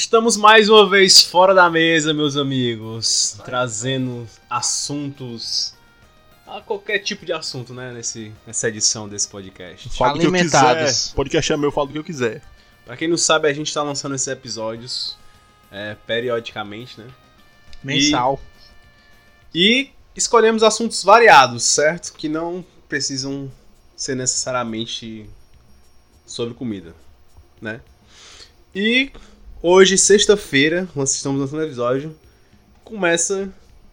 Estamos 0.00 0.34
mais 0.34 0.70
uma 0.70 0.88
vez 0.88 1.20
fora 1.20 1.54
da 1.54 1.68
mesa, 1.68 2.14
meus 2.14 2.34
amigos, 2.34 3.38
trazendo 3.44 4.26
assuntos. 4.48 5.74
A 6.46 6.62
qualquer 6.62 7.00
tipo 7.00 7.26
de 7.26 7.34
assunto, 7.34 7.74
né? 7.74 7.92
Nesse, 7.92 8.32
nessa 8.46 8.68
edição 8.68 9.06
desse 9.06 9.28
podcast. 9.28 9.90
Falo 9.90 10.14
do 10.14 10.20
que 10.20 10.26
eu 10.26 10.32
quiser. 10.32 11.12
Podcast 11.14 11.52
é 11.52 11.56
meu, 11.58 11.68
eu 11.68 11.72
falo 11.72 11.88
do 11.88 11.92
que 11.92 11.98
eu 11.98 12.04
quiser. 12.04 12.42
Pra 12.86 12.96
quem 12.96 13.08
não 13.08 13.18
sabe, 13.18 13.46
a 13.46 13.52
gente 13.52 13.72
tá 13.74 13.82
lançando 13.82 14.14
esses 14.14 14.26
episódios 14.26 15.18
é, 15.70 15.94
periodicamente, 16.06 16.98
né? 16.98 17.06
Mensal. 17.84 18.40
E 19.54 19.90
escolhemos 20.16 20.62
assuntos 20.62 21.04
variados, 21.04 21.62
certo? 21.62 22.14
Que 22.14 22.26
não 22.26 22.64
precisam 22.88 23.52
ser 23.94 24.14
necessariamente 24.14 25.28
sobre 26.24 26.54
comida, 26.54 26.94
né? 27.60 27.82
E 28.74 29.12
hoje, 29.62 29.98
sexta-feira, 29.98 30.88
nós 30.94 31.14
estamos 31.14 31.40
lançando 31.40 31.60
o 31.60 31.64
episódio, 31.64 32.16
começa 32.84 33.48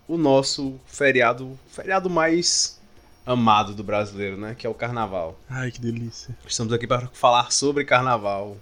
o 0.08 0.18
nosso 0.18 0.80
feriado, 0.88 1.58
feriado 1.70 2.10
mais 2.10 2.80
amado 3.26 3.74
do 3.74 3.84
brasileiro, 3.84 4.38
né? 4.38 4.56
Que 4.58 4.66
é 4.66 4.70
o 4.70 4.74
carnaval. 4.74 5.38
Ai, 5.50 5.70
que 5.72 5.82
delícia. 5.82 6.36
Estamos 6.48 6.72
aqui 6.72 6.88
para 6.88 7.08
falar 7.14 7.52
sobre 7.52 7.84
carnaval. 7.84 8.58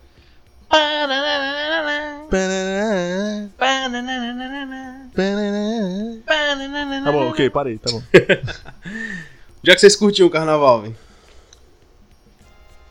Tá 7.03 7.11
bom, 7.11 7.29
ok, 7.29 7.49
parei, 7.49 7.77
tá 7.77 7.91
bom. 7.91 8.01
Já 9.63 9.73
que 9.73 9.79
vocês 9.79 9.95
curtiam 9.95 10.27
o 10.27 10.31
carnaval, 10.31 10.81
velho? 10.81 10.97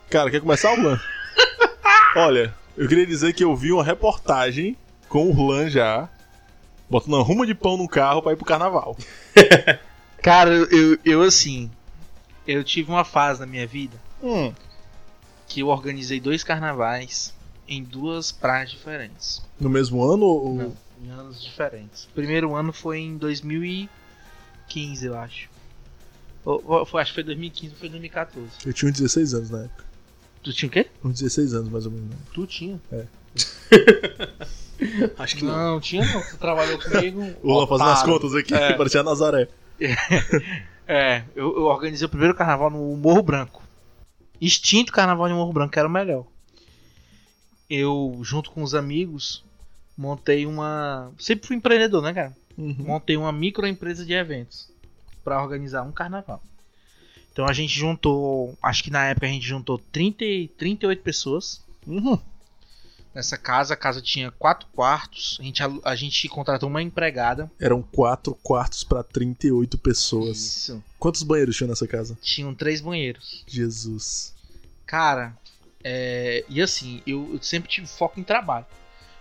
Cara, 0.08 0.30
quer 0.30 0.40
começar, 0.40 0.72
Urlan? 0.72 0.98
Olha, 2.16 2.54
eu 2.76 2.88
queria 2.88 3.06
dizer 3.06 3.32
que 3.32 3.44
eu 3.44 3.54
vi 3.56 3.72
uma 3.72 3.84
reportagem 3.84 4.76
com 5.08 5.26
o 5.26 5.30
Urlan 5.30 5.68
já, 5.70 6.08
botando 6.90 7.14
uma 7.14 7.22
ruma 7.22 7.46
de 7.46 7.54
pão 7.54 7.76
no 7.76 7.88
carro 7.88 8.20
pra 8.22 8.32
ir 8.32 8.36
pro 8.36 8.44
carnaval. 8.44 8.96
Cara, 10.22 10.50
eu, 10.50 10.98
eu 11.04 11.22
assim. 11.22 11.70
Eu 12.46 12.62
tive 12.64 12.90
uma 12.90 13.04
fase 13.04 13.40
na 13.40 13.46
minha 13.46 13.66
vida 13.66 13.96
Hum, 14.22 14.52
que 15.48 15.60
eu 15.60 15.68
organizei 15.68 16.20
dois 16.20 16.42
carnavais 16.44 17.32
em 17.66 17.82
duas 17.82 18.30
praias 18.32 18.70
diferentes. 18.70 19.42
no 19.58 19.68
mesmo 19.70 20.02
ano 20.04 20.24
ou. 20.24 20.54
Não, 20.54 20.76
em 21.02 21.10
anos 21.10 21.42
diferentes. 21.42 22.04
O 22.04 22.08
primeiro 22.10 22.54
ano 22.54 22.72
foi 22.72 22.98
em 23.00 23.16
2015, 23.16 25.06
eu 25.06 25.16
acho. 25.18 25.48
Ou- 26.44 26.62
ou 26.66 26.98
acho 26.98 27.10
que 27.10 27.14
foi 27.14 27.24
2015 27.24 27.72
ou 27.74 27.78
foi 27.80 27.88
2014. 27.88 28.48
Eu 28.66 28.72
tinha 28.72 28.90
uns 28.90 28.96
16 28.98 29.34
anos 29.34 29.50
na 29.50 29.64
época. 29.64 29.84
Tu 30.44 30.52
tinha 30.52 30.68
o 30.68 30.72
quê? 30.72 30.86
Uns 31.02 31.18
16 31.20 31.54
anos, 31.54 31.68
mais 31.70 31.86
ou 31.86 31.92
menos. 31.92 32.10
né? 32.10 32.16
Tu 32.32 32.46
tinha. 32.46 32.80
Acho 35.18 35.36
que 35.36 35.44
não. 35.44 35.56
Não, 35.56 35.80
tinha 35.80 36.04
não. 36.04 36.20
Tu 36.22 36.36
trabalhou 36.36 36.78
comigo. 36.78 37.22
O 37.42 37.52
Urlan 37.52 37.66
fazendo 37.66 37.90
as 37.90 38.02
contas 38.02 38.34
aqui, 38.34 38.54
É. 38.54 38.74
parecia 38.76 39.00
a 39.00 39.04
Nazaré. 39.04 39.48
É, 40.86 41.22
eu, 41.34 41.56
eu 41.56 41.62
organizei 41.64 42.06
o 42.06 42.10
primeiro 42.10 42.34
carnaval 42.34 42.70
no 42.70 42.96
Morro 42.96 43.22
Branco. 43.22 43.62
Extinto 44.40 44.92
carnaval 44.92 45.28
de 45.28 45.34
Morro 45.34 45.52
Branco, 45.52 45.72
que 45.72 45.78
era 45.78 45.88
o 45.88 45.90
melhor. 45.90 46.26
Eu, 47.70 48.18
junto 48.22 48.50
com 48.50 48.62
os 48.62 48.74
amigos, 48.74 49.42
montei 49.96 50.44
uma. 50.44 51.10
Sempre 51.18 51.46
fui 51.46 51.56
empreendedor, 51.56 52.02
né, 52.02 52.12
cara? 52.12 52.36
Uhum. 52.58 52.76
Montei 52.80 53.16
uma 53.16 53.32
microempresa 53.32 54.04
de 54.04 54.12
eventos 54.12 54.70
para 55.24 55.42
organizar 55.42 55.82
um 55.82 55.92
carnaval. 55.92 56.42
Então 57.34 57.46
a 57.46 57.52
gente 57.52 57.76
juntou, 57.76 58.56
acho 58.62 58.82
que 58.84 58.90
na 58.92 59.06
época 59.06 59.26
a 59.26 59.28
gente 59.28 59.44
juntou 59.46 59.76
30, 59.76 60.24
e- 60.24 60.46
38 60.48 61.02
pessoas 61.02 61.60
Uhum. 61.84 62.16
nessa 63.12 63.36
casa. 63.36 63.74
A 63.74 63.76
casa 63.76 64.00
tinha 64.00 64.30
quatro 64.30 64.68
quartos. 64.72 65.36
A 65.40 65.42
gente, 65.42 65.60
alu- 65.60 65.82
a 65.84 65.96
gente 65.96 66.28
contratou 66.28 66.68
uma 66.68 66.80
empregada. 66.80 67.50
Eram 67.60 67.82
4 67.82 68.36
quartos 68.36 68.84
pra 68.84 69.02
38 69.02 69.76
pessoas. 69.76 70.38
Isso. 70.38 70.82
Quantos 70.98 71.24
banheiros 71.24 71.56
tinha 71.56 71.66
nessa 71.68 71.88
casa? 71.88 72.16
Tinham 72.22 72.54
três 72.54 72.80
banheiros. 72.80 73.44
Jesus. 73.48 74.32
Cara, 74.86 75.36
é, 75.82 76.44
e 76.48 76.62
assim, 76.62 77.02
eu, 77.04 77.30
eu 77.34 77.42
sempre 77.42 77.68
tive 77.68 77.88
foco 77.88 78.20
em 78.20 78.22
trabalho. 78.22 78.64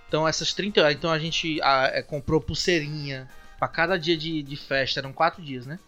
Então 0.07 0.27
essas 0.27 0.53
30 0.53 0.91
então 0.91 1.09
a 1.09 1.17
gente 1.17 1.59
ah, 1.63 1.89
é, 1.91 2.03
comprou 2.03 2.39
pulseirinha 2.39 3.27
para 3.57 3.67
cada 3.67 3.97
dia 3.97 4.15
de, 4.15 4.43
de 4.43 4.55
festa, 4.55 4.99
eram 4.99 5.11
quatro 5.11 5.41
dias, 5.41 5.65
né? 5.65 5.79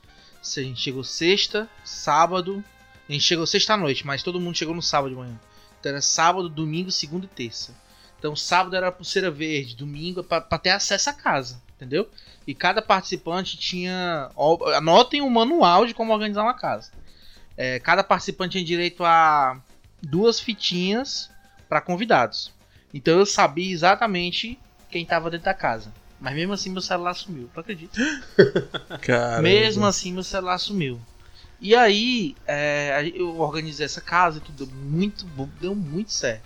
A 0.46 0.62
gente 0.62 0.80
chegou 0.80 1.04
sexta, 1.04 1.68
sábado, 1.84 2.64
a 3.10 3.12
gente 3.12 3.24
chegou 3.24 3.46
sexta 3.48 3.74
à 3.74 3.78
noite, 3.78 4.06
mas 4.06 4.22
todo 4.22 4.40
mundo 4.40 4.56
chegou 4.56 4.76
no 4.76 4.82
sábado 4.82 5.10
de 5.10 5.16
manhã. 5.16 5.40
Então 5.80 5.92
era 5.92 6.02
sábado, 6.02 6.48
domingo, 6.48 6.92
segunda 6.92 7.26
e 7.26 7.30
terça. 7.30 7.74
Então 8.20 8.36
sábado 8.36 8.76
era 8.76 8.92
pulseira 8.92 9.30
verde, 9.30 9.76
domingo 9.76 10.24
para 10.24 10.42
ter 10.60 10.70
acesso 10.70 11.10
à 11.10 11.14
casa, 11.14 11.62
entendeu? 11.76 12.10
E 12.48 12.54
cada 12.54 12.82
participante 12.82 13.58
tinha, 13.58 14.30
anotem 14.76 15.22
o 15.22 15.30
manual 15.30 15.86
de 15.86 15.94
como 15.94 16.14
organizar 16.14 16.44
uma 16.44 16.54
casa. 16.54 16.92
É, 17.58 17.80
cada 17.80 18.04
participante 18.04 18.54
tinha 18.54 18.66
direito 18.66 19.04
a 19.04 19.60
duas 20.02 20.40
fitinhas 20.40 21.30
para 21.68 21.82
convidados. 21.82 22.52
Então 22.94 23.20
eu 23.20 23.26
sabia 23.26 23.72
exatamente 23.72 24.58
quem 24.90 25.04
estava 25.04 25.30
dentro 25.30 25.46
da 25.46 25.54
casa. 25.54 25.92
Mas 26.25 26.34
mesmo 26.34 26.53
assim 26.53 26.72
meu 26.72 26.81
celular 26.81 27.13
sumiu, 27.13 27.47
tu 27.53 27.59
acredita? 27.59 28.00
Cara. 29.02 29.44
Mesmo 29.44 29.86
assim 29.86 30.12
meu 30.12 30.24
celular 30.24 30.58
sumiu. 30.58 31.00
E 31.62 31.75
aí 31.75 32.36
é, 32.47 32.96
a- 32.97 33.03
eu 33.08 33.40
organizei 33.40 33.86
essa 33.86 34.02
casa 34.02 34.40
e 34.40 34.41
tudo 34.41 34.66
deu 34.66 34.75
muito 34.75 35.24
bom, 35.28 35.47
deu 35.62 35.75
muito 35.75 36.12
certo. 36.12 36.41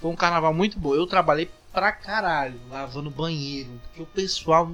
Foi 0.00 0.08
um 0.08 0.14
carnaval 0.14 0.54
muito 0.54 0.78
bom. 0.78 0.94
Eu 0.94 1.04
trabalhei 1.04 1.50
pra 1.72 1.90
caralho 1.90 2.60
lavando 2.70 3.10
banheiro, 3.10 3.68
porque 3.82 4.00
o 4.00 4.06
pessoal, 4.06 4.70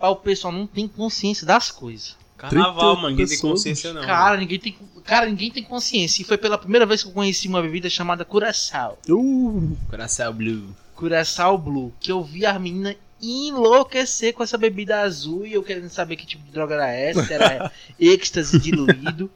o 0.00 0.16
pessoal 0.16 0.52
não 0.52 0.66
tem 0.66 0.88
consciência 0.88 1.46
das 1.46 1.70
coisas. 1.70 2.16
Carnaval, 2.36 2.96
38 2.96 2.96
mano, 2.96 3.10
ninguém 3.10 3.26
tem 3.28 3.38
consciência 3.38 3.92
não. 3.92 4.02
Cara, 4.02 4.36
ninguém 4.36 4.58
tem, 4.58 4.76
cara, 5.04 5.26
ninguém 5.26 5.50
tem 5.52 5.62
consciência. 5.62 6.22
E 6.22 6.24
foi 6.24 6.36
pela 6.36 6.58
primeira 6.58 6.84
vez 6.84 7.04
que 7.04 7.08
eu 7.08 7.12
conheci 7.12 7.46
uma 7.46 7.62
bebida 7.62 7.88
chamada 7.88 8.24
Curaçao. 8.24 8.98
Uh, 9.08 9.76
Coração 9.88 10.32
Blue. 10.32 10.74
Curaçao 10.96 11.56
Blue, 11.56 11.94
que 12.00 12.10
eu 12.10 12.22
vi 12.24 12.44
as 12.44 12.60
meninas 12.60 12.96
enlouquecer 13.20 14.34
com 14.34 14.42
essa 14.42 14.58
bebida 14.58 15.00
azul 15.00 15.46
e 15.46 15.54
eu 15.54 15.62
querendo 15.62 15.88
saber 15.88 16.16
que 16.16 16.26
tipo 16.26 16.44
de 16.44 16.50
droga 16.50 16.74
era 16.74 16.90
essa, 16.90 17.24
se 17.24 17.32
era 17.32 17.72
êxtase 17.98 18.58
diluído. 18.58 19.30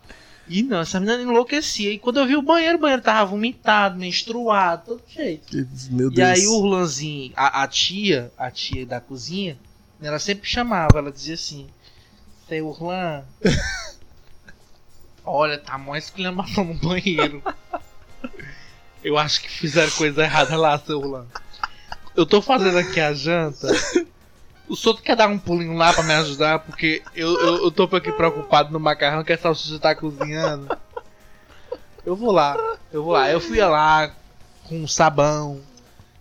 E 0.48 0.62
não, 0.62 0.80
essa 0.80 0.98
menina 0.98 1.22
enlouquecia. 1.22 1.92
E 1.92 1.98
quando 1.98 2.18
eu 2.18 2.26
vi 2.26 2.36
o 2.36 2.42
banheiro, 2.42 2.76
o 2.76 2.80
banheiro 2.80 3.02
tava 3.02 3.30
vomitado, 3.30 3.96
menstruado, 3.96 4.82
todo 4.84 5.02
jeito. 5.08 5.46
meu 5.90 6.10
Deus. 6.10 6.18
E 6.18 6.22
aí 6.22 6.46
o 6.48 6.58
Urlanzinho, 6.58 7.32
a, 7.36 7.62
a 7.62 7.68
tia, 7.68 8.32
a 8.36 8.50
tia 8.50 8.84
da 8.84 9.00
cozinha, 9.00 9.56
ela 10.02 10.18
sempre 10.18 10.48
chamava, 10.48 10.98
ela 10.98 11.12
dizia 11.12 11.34
assim, 11.34 11.68
Seu 12.48 12.66
Urlan, 12.66 13.22
olha, 15.24 15.56
tá 15.56 15.78
mó 15.78 15.94
exclamação 15.94 16.64
no 16.64 16.74
banheiro. 16.74 17.42
Eu 19.02 19.16
acho 19.16 19.40
que 19.40 19.50
fizeram 19.50 19.90
coisa 19.92 20.22
errada 20.22 20.56
lá, 20.58 20.78
seu 20.78 20.98
Urlan. 20.98 21.26
Eu 22.16 22.26
tô 22.26 22.42
fazendo 22.42 22.78
aqui 22.78 23.00
a 23.00 23.12
janta. 23.14 23.68
O 24.68 24.76
senhor 24.76 25.00
quer 25.00 25.16
dar 25.16 25.28
um 25.28 25.38
pulinho 25.38 25.74
lá 25.76 25.92
pra 25.92 26.02
me 26.02 26.12
ajudar? 26.14 26.60
Porque 26.60 27.02
eu, 27.14 27.28
eu, 27.40 27.64
eu 27.64 27.70
tô 27.70 27.84
aqui 27.96 28.12
preocupado 28.12 28.72
no 28.72 28.78
macarrão 28.78 29.24
que 29.24 29.32
a 29.32 29.38
salsicha 29.38 29.78
tá 29.78 29.94
cozinhando. 29.94 30.68
Eu 32.04 32.14
vou 32.16 32.30
lá, 32.30 32.56
eu 32.92 33.02
vou 33.02 33.12
lá. 33.12 33.30
Eu 33.30 33.40
fui 33.40 33.58
lá 33.58 34.14
com 34.64 34.86
sabão, 34.86 35.60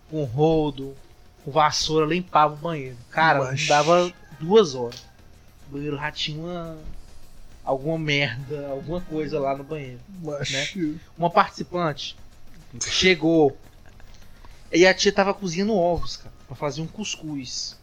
com 0.10 0.24
rodo, 0.24 0.96
com 1.46 1.52
vassoura, 1.52 2.06
limpava 2.06 2.54
o 2.54 2.58
banheiro. 2.58 2.98
Cara, 3.12 3.40
Mas- 3.40 3.68
dava 3.68 4.12
duas 4.40 4.74
horas. 4.76 5.06
O 5.68 5.74
banheiro 5.74 5.98
já 5.98 6.12
tinha 6.12 6.40
uma, 6.44 6.78
alguma 7.64 8.00
merda, 8.00 8.68
alguma 8.70 9.00
coisa 9.02 9.40
lá 9.40 9.56
no 9.56 9.64
banheiro. 9.64 10.00
Macho. 10.24 10.96
Uma 11.18 11.30
participante 11.30 12.18
chegou 12.82 13.58
e 14.72 14.86
a 14.86 14.94
tia 14.94 15.12
tava 15.12 15.34
cozinhando 15.34 15.76
ovos, 15.76 16.18
cara, 16.18 16.34
pra 16.48 16.56
fazer 16.56 16.82
um 16.82 16.88
cuscuz 16.88 17.78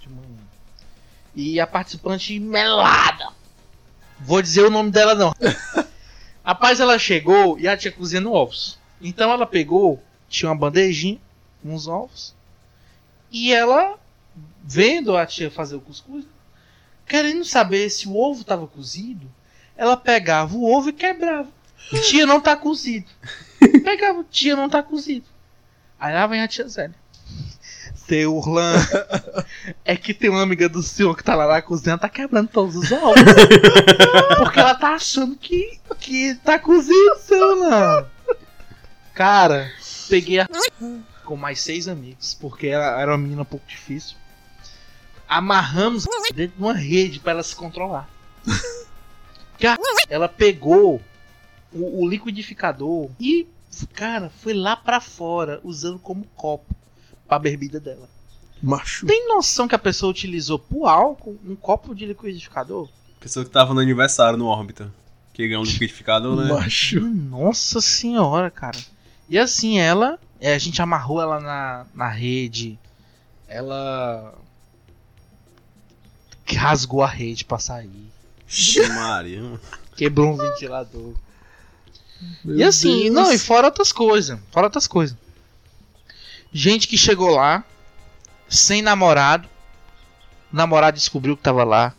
de 0.00 0.08
manhã. 0.08 0.42
E 1.34 1.60
a 1.60 1.66
participante 1.66 2.38
melada. 2.38 3.28
Vou 4.20 4.40
dizer 4.40 4.64
o 4.64 4.70
nome 4.70 4.90
dela 4.90 5.14
não. 5.14 5.34
Rapaz, 6.44 6.80
ela 6.80 6.98
chegou 6.98 7.58
e 7.58 7.66
a 7.66 7.76
tia 7.76 7.90
cozinhando 7.90 8.32
ovos. 8.32 8.78
Então 9.00 9.30
ela 9.30 9.46
pegou, 9.46 10.02
tinha 10.28 10.50
uma 10.50 10.56
bandejinha 10.56 11.20
com 11.62 11.74
os 11.74 11.88
ovos. 11.88 12.34
E 13.30 13.52
ela, 13.52 13.98
vendo 14.62 15.16
a 15.16 15.26
tia 15.26 15.50
fazer 15.50 15.76
o 15.76 15.80
cuscuz, 15.80 16.24
querendo 17.06 17.44
saber 17.44 17.90
se 17.90 18.08
o 18.08 18.16
ovo 18.16 18.44
tava 18.44 18.66
cozido, 18.66 19.30
ela 19.76 19.96
pegava 19.96 20.54
o 20.54 20.72
ovo 20.72 20.90
e 20.90 20.92
quebrava. 20.92 21.48
Tia, 22.02 22.26
não 22.26 22.40
tá 22.40 22.56
cozido. 22.56 23.10
Pegava, 23.84 24.24
tia, 24.30 24.56
não 24.56 24.68
tá 24.68 24.82
cozido. 24.82 25.26
Aí 25.98 26.14
lá 26.14 26.26
vem 26.26 26.42
a 26.42 26.48
tia 26.48 26.68
Zélia. 26.68 26.94
Seu 27.94 28.36
Urlan, 28.36 28.74
é 29.84 29.96
que 29.96 30.12
tem 30.12 30.28
uma 30.28 30.42
amiga 30.42 30.68
do 30.68 30.82
senhor 30.82 31.16
que 31.16 31.24
tá 31.24 31.34
lá 31.34 31.46
na 31.46 31.62
cozinha, 31.62 31.96
tá 31.96 32.08
quebrando 32.08 32.48
todos 32.48 32.76
os 32.76 32.92
ovos. 32.92 33.14
Porque 34.38 34.60
ela 34.60 34.74
tá 34.74 34.94
achando 34.94 35.36
que, 35.36 35.78
que 35.98 36.34
tá 36.44 36.58
cozido, 36.58 37.16
seu 37.20 37.56
Urlan. 37.56 38.06
Cara, 39.14 39.72
peguei 40.08 40.40
a. 40.40 40.48
com 41.24 41.36
mais 41.36 41.60
seis 41.60 41.86
amigos, 41.86 42.34
porque 42.34 42.66
ela 42.66 43.00
era 43.00 43.12
uma 43.12 43.18
menina 43.18 43.42
um 43.42 43.46
pouco 43.46 43.64
difícil. 43.66 44.16
Amarramos 45.28 46.04
dentro 46.34 46.56
de 46.56 46.62
uma 46.62 46.74
rede 46.74 47.20
para 47.20 47.32
ela 47.32 47.42
se 47.42 47.54
controlar. 47.54 48.08
Cara, 49.58 49.80
ela 50.08 50.28
pegou 50.28 51.00
o, 51.72 52.02
o 52.02 52.08
liquidificador 52.08 53.08
e, 53.18 53.46
cara, 53.92 54.30
foi 54.30 54.54
lá 54.54 54.76
pra 54.76 55.00
fora 55.00 55.60
usando 55.62 55.98
como 55.98 56.24
copo 56.34 56.74
pra 57.26 57.38
bebida 57.38 57.80
dela. 57.80 58.08
Macho. 58.62 59.06
Tem 59.06 59.28
noção 59.28 59.68
que 59.68 59.74
a 59.74 59.78
pessoa 59.78 60.10
utilizou 60.10 60.58
pro 60.58 60.86
álcool 60.86 61.38
um 61.44 61.54
copo 61.54 61.94
de 61.94 62.06
liquidificador? 62.06 62.88
Pessoa 63.20 63.44
que 63.44 63.50
tava 63.50 63.74
no 63.74 63.80
aniversário 63.80 64.38
no 64.38 64.46
órbita. 64.46 64.92
Que 65.32 65.48
ganhou 65.48 65.62
um 65.62 65.66
liquidificador, 65.66 66.36
né? 66.36 66.52
Macho. 66.52 67.00
Nossa 67.00 67.80
senhora, 67.80 68.50
cara. 68.50 68.78
E 69.28 69.38
assim, 69.38 69.78
ela. 69.78 70.18
é, 70.40 70.54
a 70.54 70.58
gente 70.58 70.80
amarrou 70.80 71.20
ela 71.20 71.40
na, 71.40 71.86
na 71.94 72.08
rede. 72.08 72.78
Ela. 73.48 74.34
Rasgou 76.46 77.02
a 77.02 77.08
rede 77.08 77.44
pra 77.44 77.58
sair. 77.58 78.10
Maria. 78.94 79.60
Quebrou 79.96 80.32
um 80.32 80.36
ventilador. 80.36 81.14
Meu 82.44 82.58
e 82.58 82.62
assim, 82.62 83.04
Deus. 83.04 83.14
não, 83.14 83.32
e 83.32 83.38
fora 83.38 83.66
outras 83.66 83.92
coisas. 83.92 84.38
Fora 84.50 84.66
outras 84.66 84.86
coisas. 84.86 85.16
Gente 86.52 86.86
que 86.86 86.96
chegou 86.96 87.30
lá, 87.30 87.64
sem 88.48 88.82
namorado. 88.82 89.48
O 90.52 90.56
namorado 90.56 90.96
descobriu 90.96 91.36
que 91.36 91.42
tava 91.42 91.64
lá. 91.64 91.94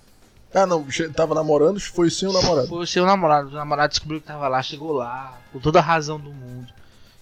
Ah, 0.53 0.65
não. 0.65 0.85
Tava 1.13 1.35
namorando, 1.35 1.79
foi 1.79 2.09
sem 2.09 2.29
o 2.29 2.31
namorado. 2.31 2.67
Foi 2.67 2.83
o 2.83 2.87
seu 2.87 3.05
namorado. 3.05 3.49
O 3.49 3.51
namorado 3.51 3.89
descobriu 3.89 4.21
que 4.21 4.27
tava 4.27 4.47
lá, 4.47 4.61
chegou 4.61 4.93
lá, 4.93 5.37
com 5.51 5.59
toda 5.59 5.79
a 5.79 5.81
razão 5.81 6.17
do 6.17 6.31
mundo. 6.31 6.73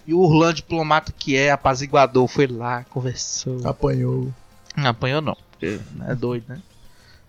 E 0.06 0.14
o 0.14 0.18
Urlan, 0.18 0.52
diplomata 0.52 1.12
que 1.12 1.36
é, 1.36 1.50
apaziguador, 1.50 2.28
foi 2.28 2.46
lá, 2.46 2.84
conversou. 2.84 3.66
Apanhou. 3.66 4.32
Não 4.76 4.90
apanhou 4.90 5.20
não, 5.20 5.36
porque 5.50 5.80
né, 5.92 6.06
é 6.10 6.14
doido, 6.14 6.44
né? 6.48 6.60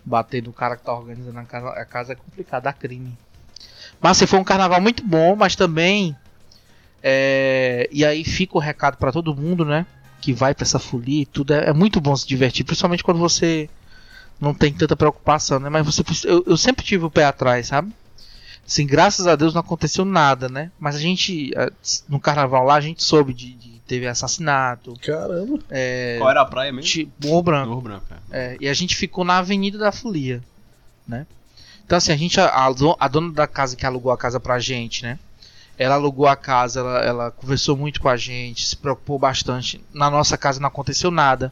Bater 0.03 0.43
no 0.43 0.51
cara 0.51 0.75
que 0.75 0.83
tá 0.83 0.93
organizando 0.93 1.39
a 1.39 1.45
casa, 1.45 1.69
a 1.69 1.85
casa 1.85 2.13
é 2.13 2.15
complicado, 2.15 2.63
dá 2.63 2.73
crime. 2.73 3.17
Mas 4.05 4.17
assim, 4.17 4.27
foi 4.27 4.37
um 4.37 4.43
carnaval 4.43 4.79
muito 4.79 5.03
bom, 5.03 5.35
mas 5.35 5.55
também. 5.55 6.15
é, 7.01 7.89
e 7.91 8.05
aí 8.05 8.23
fica 8.23 8.55
o 8.55 8.59
recado 8.59 8.97
pra 8.97 9.11
todo 9.11 9.35
mundo, 9.35 9.65
né? 9.65 9.83
Que 10.21 10.31
vai 10.31 10.53
pra 10.53 10.61
essa 10.61 10.77
folia 10.77 11.23
e 11.23 11.25
tudo. 11.25 11.55
É, 11.55 11.69
é 11.69 11.73
muito 11.73 11.99
bom 11.99 12.15
se 12.15 12.27
divertir, 12.27 12.63
principalmente 12.63 13.03
quando 13.03 13.19
você 13.19 13.67
não 14.39 14.53
tem 14.53 14.71
tanta 14.71 14.95
preocupação, 14.95 15.59
né? 15.59 15.69
Mas 15.69 15.83
você 15.87 16.03
eu, 16.23 16.43
eu 16.45 16.55
sempre 16.55 16.85
tive 16.85 17.03
o 17.03 17.09
pé 17.09 17.25
atrás, 17.25 17.65
sabe? 17.65 17.91
Assim, 18.63 18.85
graças 18.85 19.25
a 19.25 19.35
Deus 19.35 19.55
não 19.55 19.61
aconteceu 19.61 20.05
nada, 20.05 20.47
né? 20.47 20.71
Mas 20.79 20.95
a 20.95 20.99
gente, 20.99 21.51
no 22.07 22.19
carnaval 22.19 22.63
lá, 22.63 22.75
a 22.75 22.81
gente 22.81 23.01
soube 23.01 23.33
de, 23.33 23.55
de 23.55 23.79
teve 23.87 24.05
assassinato, 24.05 24.93
Caramba. 25.01 25.57
é, 25.67 26.17
Qual 26.19 26.29
era 26.29 26.41
a 26.41 26.45
praia 26.45 26.71
mesmo? 26.71 27.11
Morro 27.23 27.41
Branco. 27.41 27.69
Morro 27.69 27.81
Branco, 27.81 28.05
é. 28.29 28.53
É, 28.53 28.57
e 28.61 28.69
a 28.69 28.73
gente 28.75 28.95
ficou 28.95 29.25
na 29.25 29.39
Avenida 29.39 29.79
da 29.79 29.91
Folia, 29.91 30.43
né? 31.07 31.25
Então 31.85 31.97
assim, 31.97 32.11
a 32.11 32.17
gente, 32.17 32.39
a, 32.39 32.47
a 32.65 32.71
do- 32.71 32.95
a 32.99 33.07
dona 33.07 33.31
da 33.31 33.47
casa 33.47 33.75
que 33.75 33.85
alugou 33.85 34.11
a 34.11 34.17
casa 34.17 34.39
pra 34.39 34.59
gente, 34.59 35.03
né? 35.03 35.19
Ela 35.77 35.95
alugou 35.95 36.25
a 36.25 36.37
casa, 36.37 36.79
ela, 36.79 36.99
ela 37.03 37.31
conversou 37.31 37.75
muito 37.75 37.99
com 37.99 38.07
a 38.07 38.15
gente, 38.15 38.65
se 38.65 38.77
preocupou 38.77 39.19
bastante. 39.19 39.83
Na 39.93 40.09
nossa 40.09 40.37
casa 40.37 40.59
não 40.59 40.67
aconteceu 40.69 41.11
nada, 41.11 41.51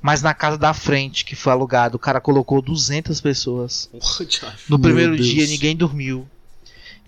mas 0.00 0.22
na 0.22 0.32
casa 0.32 0.56
da 0.56 0.72
frente, 0.72 1.24
que 1.24 1.34
foi 1.34 1.52
alugada, 1.52 1.96
o 1.96 1.98
cara 1.98 2.20
colocou 2.20 2.62
200 2.62 3.20
pessoas. 3.20 3.88
Porra. 3.90 4.04
No 4.68 4.78
primeiro 4.78 5.16
Deus. 5.16 5.26
dia 5.28 5.46
ninguém 5.48 5.74
dormiu. 5.76 6.26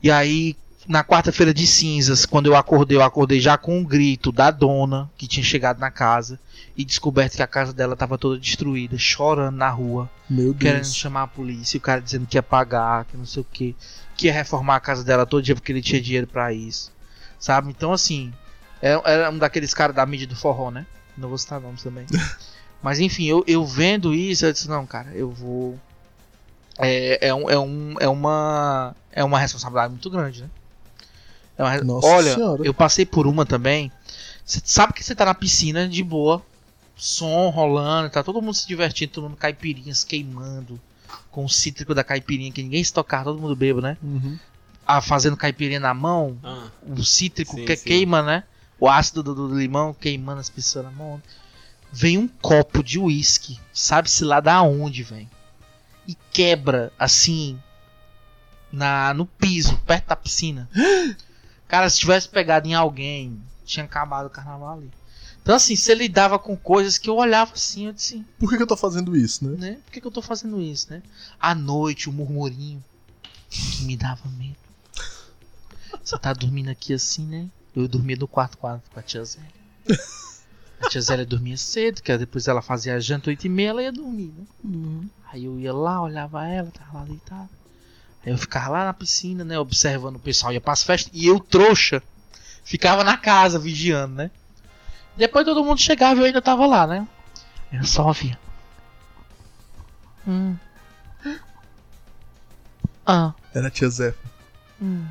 E 0.02 0.10
aí, 0.10 0.56
na 0.88 1.02
quarta-feira 1.02 1.52
de 1.52 1.66
cinzas, 1.66 2.24
quando 2.24 2.46
eu 2.46 2.56
acordei, 2.56 2.96
eu 2.96 3.02
acordei 3.02 3.40
já 3.40 3.56
com 3.58 3.78
um 3.78 3.84
grito 3.84 4.30
da 4.30 4.50
dona 4.50 5.10
que 5.16 5.26
tinha 5.26 5.44
chegado 5.44 5.78
na 5.78 5.90
casa 5.90 6.38
e 6.76 6.84
descoberto 6.84 7.36
que 7.36 7.42
a 7.42 7.46
casa 7.46 7.72
dela 7.72 7.94
estava 7.94 8.16
toda 8.18 8.38
destruída, 8.38 8.96
chorando 8.98 9.56
na 9.56 9.68
rua, 9.70 10.10
Meu 10.28 10.54
querendo 10.54 10.84
chamar 10.86 11.22
a 11.22 11.26
polícia, 11.26 11.78
o 11.78 11.80
cara 11.80 12.00
dizendo 12.00 12.26
que 12.26 12.36
ia 12.36 12.42
pagar, 12.42 13.04
que 13.06 13.16
não 13.16 13.26
sei 13.26 13.42
o 13.42 13.46
que, 13.50 13.74
que 14.16 14.26
ia 14.26 14.32
reformar 14.32 14.76
a 14.76 14.80
casa 14.80 15.02
dela 15.02 15.26
todo 15.26 15.42
dia 15.42 15.54
porque 15.54 15.72
ele 15.72 15.82
tinha 15.82 16.00
dinheiro 16.00 16.26
pra 16.26 16.52
isso. 16.52 16.92
Sabe? 17.38 17.70
Então 17.70 17.92
assim, 17.92 18.32
é- 18.80 19.00
era 19.04 19.30
um 19.30 19.38
daqueles 19.38 19.74
caras 19.74 19.94
da 19.96 20.06
mídia 20.06 20.26
do 20.26 20.36
forró, 20.36 20.70
né? 20.70 20.86
Não 21.16 21.28
vou 21.28 21.38
citar 21.38 21.60
nomes 21.60 21.82
também. 21.82 22.06
Mas 22.82 23.00
enfim, 23.00 23.24
eu, 23.24 23.42
eu 23.46 23.64
vendo 23.64 24.14
isso, 24.14 24.44
eu 24.46 24.52
disse, 24.52 24.68
não, 24.68 24.86
cara, 24.86 25.10
eu 25.14 25.30
vou. 25.30 25.78
É, 26.78 27.28
é, 27.28 27.34
um, 27.34 27.50
é, 27.50 27.58
um, 27.58 27.94
é 27.98 28.08
uma. 28.08 28.94
É 29.10 29.24
uma 29.24 29.38
responsabilidade 29.38 29.92
muito 29.92 30.10
grande, 30.10 30.42
né? 30.42 30.50
Uma 31.58 31.76
Nossa 31.82 32.06
Olha, 32.06 32.34
Senhora. 32.34 32.62
eu 32.64 32.74
passei 32.74 33.06
por 33.06 33.26
uma 33.26 33.46
também. 33.46 33.90
Você 34.44 34.60
sabe 34.64 34.92
que 34.92 35.02
você 35.02 35.14
tá 35.14 35.24
na 35.24 35.34
piscina 35.34 35.88
de 35.88 36.02
boa, 36.02 36.42
som 36.96 37.48
rolando, 37.50 38.10
tá 38.10 38.22
todo 38.22 38.40
mundo 38.40 38.54
se 38.54 38.66
divertindo, 38.66 39.12
tomando 39.12 39.36
caipirinhas 39.36 40.04
queimando, 40.04 40.80
com 41.30 41.44
o 41.44 41.48
cítrico 41.48 41.94
da 41.94 42.04
caipirinha, 42.04 42.52
que 42.52 42.62
ninguém 42.62 42.82
se 42.84 42.92
tocava, 42.92 43.24
todo 43.24 43.40
mundo 43.40 43.56
bebo, 43.56 43.80
né? 43.80 43.96
Uhum. 44.02 44.38
Ah, 44.86 45.00
fazendo 45.00 45.36
caipirinha 45.36 45.80
na 45.80 45.92
mão, 45.92 46.38
Ah, 46.44 46.68
o 46.86 47.02
cítrico 47.04 47.56
Sim, 47.56 47.64
que 47.64 47.76
sim. 47.76 47.84
queima, 47.84 48.22
né? 48.22 48.44
O 48.78 48.88
ácido 48.88 49.22
do, 49.22 49.34
do 49.34 49.58
limão 49.58 49.92
queimando 49.94 50.40
as 50.40 50.48
pessoas 50.50 50.84
na 50.84 50.90
mão. 50.92 51.20
Vem 51.90 52.18
um 52.18 52.28
copo 52.28 52.82
de 52.84 52.98
uísque, 52.98 53.58
sabe-se 53.72 54.24
lá 54.24 54.38
da 54.38 54.62
onde 54.62 55.02
vem. 55.02 55.28
E 56.06 56.14
quebra, 56.30 56.92
assim, 56.98 57.58
na 58.70 59.12
no 59.14 59.26
piso, 59.26 59.76
perto 59.78 60.08
da 60.08 60.16
piscina. 60.16 60.68
Cara, 61.68 61.88
se 61.90 61.98
tivesse 61.98 62.28
pegado 62.28 62.68
em 62.68 62.74
alguém, 62.74 63.40
tinha 63.64 63.84
acabado 63.84 64.26
o 64.26 64.30
carnaval 64.30 64.78
ali. 64.78 64.90
Então, 65.42 65.54
assim, 65.54 65.76
você 65.76 65.94
lidava 65.94 66.38
com 66.38 66.56
coisas 66.56 66.98
que 66.98 67.08
eu 67.08 67.16
olhava 67.16 67.52
assim, 67.52 67.86
eu 67.86 67.92
disse, 67.92 68.24
Por 68.38 68.50
que, 68.50 68.56
que 68.56 68.62
eu 68.62 68.66
tô 68.66 68.76
fazendo 68.76 69.16
isso, 69.16 69.46
né? 69.46 69.56
né? 69.56 69.78
Por 69.84 69.92
que, 69.92 70.00
que 70.00 70.06
eu 70.06 70.10
tô 70.10 70.20
fazendo 70.20 70.60
isso, 70.60 70.90
né? 70.90 71.02
À 71.38 71.54
noite, 71.54 72.08
o 72.08 72.12
murmurinho 72.12 72.82
que 73.48 73.84
me 73.84 73.96
dava 73.96 74.28
medo. 74.30 74.56
Você 76.02 76.18
tá 76.18 76.32
dormindo 76.32 76.68
aqui 76.68 76.92
assim, 76.92 77.24
né? 77.26 77.48
Eu 77.74 77.86
dormia 77.86 78.16
no 78.16 78.26
quarto 78.26 78.58
com 78.58 78.66
a, 78.66 78.80
com 78.92 78.98
a 78.98 79.02
tia 79.02 79.24
Zélia. 79.24 79.50
A 80.80 80.88
tia 80.88 81.00
Zélia 81.00 81.24
dormia 81.24 81.56
cedo, 81.56 82.02
que 82.02 82.16
depois 82.18 82.48
ela 82.48 82.60
fazia 82.60 82.96
a 82.96 83.00
janta 83.00 83.30
8 83.30 83.46
e 83.46 83.48
meia, 83.48 83.68
ela 83.68 83.82
ia 83.82 83.92
dormir, 83.92 84.32
né? 84.64 85.08
Aí 85.32 85.44
eu 85.44 85.58
ia 85.58 85.72
lá, 85.72 86.02
olhava 86.02 86.46
ela, 86.46 86.70
tava 86.70 86.98
lá 86.98 87.04
deitada. 87.04 87.48
Eu 88.26 88.36
ficava 88.36 88.70
lá 88.70 88.84
na 88.84 88.92
piscina, 88.92 89.44
né? 89.44 89.56
Observando 89.56 90.16
o 90.16 90.20
pessoal 90.20 90.52
ia 90.52 90.60
pras 90.60 90.82
festas. 90.82 91.12
E 91.14 91.28
eu, 91.28 91.38
trouxa, 91.38 92.02
ficava 92.64 93.04
na 93.04 93.16
casa 93.16 93.56
vigiando, 93.56 94.16
né? 94.16 94.32
Depois 95.16 95.46
todo 95.46 95.64
mundo 95.64 95.80
chegava 95.80 96.16
e 96.16 96.22
eu 96.22 96.26
ainda 96.26 96.42
tava 96.42 96.66
lá, 96.66 96.88
né? 96.88 97.06
Eu 97.72 97.84
só 97.84 98.04
ouvia. 98.04 98.36
Hum. 100.26 100.56
Ah. 103.06 103.32
Era 103.54 103.68
a 103.68 103.70
tia 103.70 103.88
Zé. 103.88 104.12
Hum. 104.82 105.06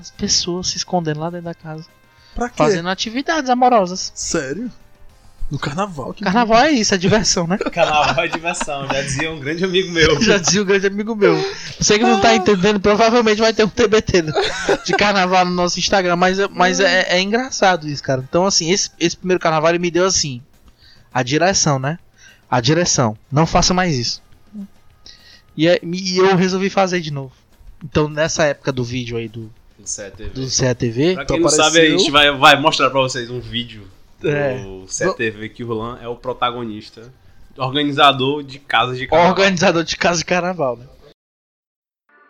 As 0.00 0.10
pessoas 0.10 0.68
se 0.68 0.78
escondendo 0.78 1.20
lá 1.20 1.28
dentro 1.28 1.44
da 1.44 1.54
casa. 1.54 1.86
Pra 2.34 2.48
quê? 2.48 2.56
Fazendo 2.56 2.88
atividades 2.88 3.50
amorosas. 3.50 4.12
Sério? 4.14 4.72
No 5.50 5.58
carnaval? 5.58 6.14
Que 6.14 6.22
Carnaval 6.22 6.58
é 6.62 6.70
isso, 6.70 6.94
é 6.94 6.98
diversão, 6.98 7.44
né? 7.46 7.58
carnaval 7.72 8.24
é 8.24 8.28
diversão, 8.28 8.86
já 8.86 9.02
dizia 9.02 9.32
um 9.32 9.40
grande 9.40 9.64
amigo 9.64 9.90
meu. 9.90 10.22
Já 10.22 10.38
dizia 10.38 10.62
o 10.62 10.64
grande 10.64 10.86
amigo 10.86 11.16
meu. 11.16 11.34
Você 11.80 11.98
que 11.98 12.04
não 12.04 12.20
tá 12.20 12.34
entendendo, 12.36 12.78
provavelmente 12.78 13.40
vai 13.40 13.52
ter 13.52 13.64
um 13.64 13.68
TBT 13.68 14.22
de 14.84 14.92
carnaval 14.92 15.44
no 15.44 15.50
nosso 15.50 15.78
Instagram, 15.80 16.14
mas, 16.14 16.38
é- 16.38 16.46
mas 16.48 16.78
é, 16.78 17.16
é 17.16 17.20
engraçado 17.20 17.88
isso, 17.88 18.02
cara. 18.02 18.24
Então, 18.28 18.46
assim, 18.46 18.70
esse, 18.70 18.90
esse 19.00 19.16
primeiro 19.16 19.40
carnaval 19.40 19.70
ele 19.70 19.80
me 19.80 19.90
deu 19.90 20.06
assim: 20.06 20.40
a 21.12 21.22
direção, 21.22 21.80
né? 21.80 21.98
A 22.48 22.60
direção. 22.60 23.16
Não 23.30 23.44
faça 23.44 23.74
mais 23.74 23.96
isso. 23.96 24.22
E, 25.56 25.66
é- 25.66 25.80
e 25.82 26.16
eu 26.18 26.36
resolvi 26.36 26.70
fazer 26.70 27.00
de 27.00 27.10
novo. 27.10 27.32
Então, 27.84 28.08
nessa 28.08 28.44
época 28.44 28.70
do 28.70 28.84
vídeo 28.84 29.16
aí 29.16 29.26
do, 29.28 29.50
Do 29.78 29.86
CETV. 29.86 30.28
do 30.30 30.48
CATV, 30.48 31.14
Pra 31.14 31.24
quem 31.24 31.40
não 31.40 31.48
sabe, 31.48 31.62
a 31.62 31.68
apareceu- 31.70 31.98
gente 31.98 32.10
vai, 32.12 32.30
vai 32.36 32.60
mostrar 32.60 32.88
pra 32.90 33.00
vocês 33.00 33.28
um 33.30 33.40
vídeo 33.40 33.82
É. 34.24 34.58
do 34.62 34.86
CETV 34.88 35.48
que 35.48 35.64
o 35.64 35.66
Roland 35.66 36.02
é 36.02 36.08
o 36.08 36.16
protagonista, 36.16 37.12
organizador 37.56 38.42
de 38.42 38.58
casas 38.58 38.98
de 38.98 39.06
carnaval. 39.06 39.30
organizador 39.30 39.84
de 39.84 39.96
casa 39.96 40.18
de 40.18 40.24
carnaval, 40.24 40.76
né? 40.76 40.86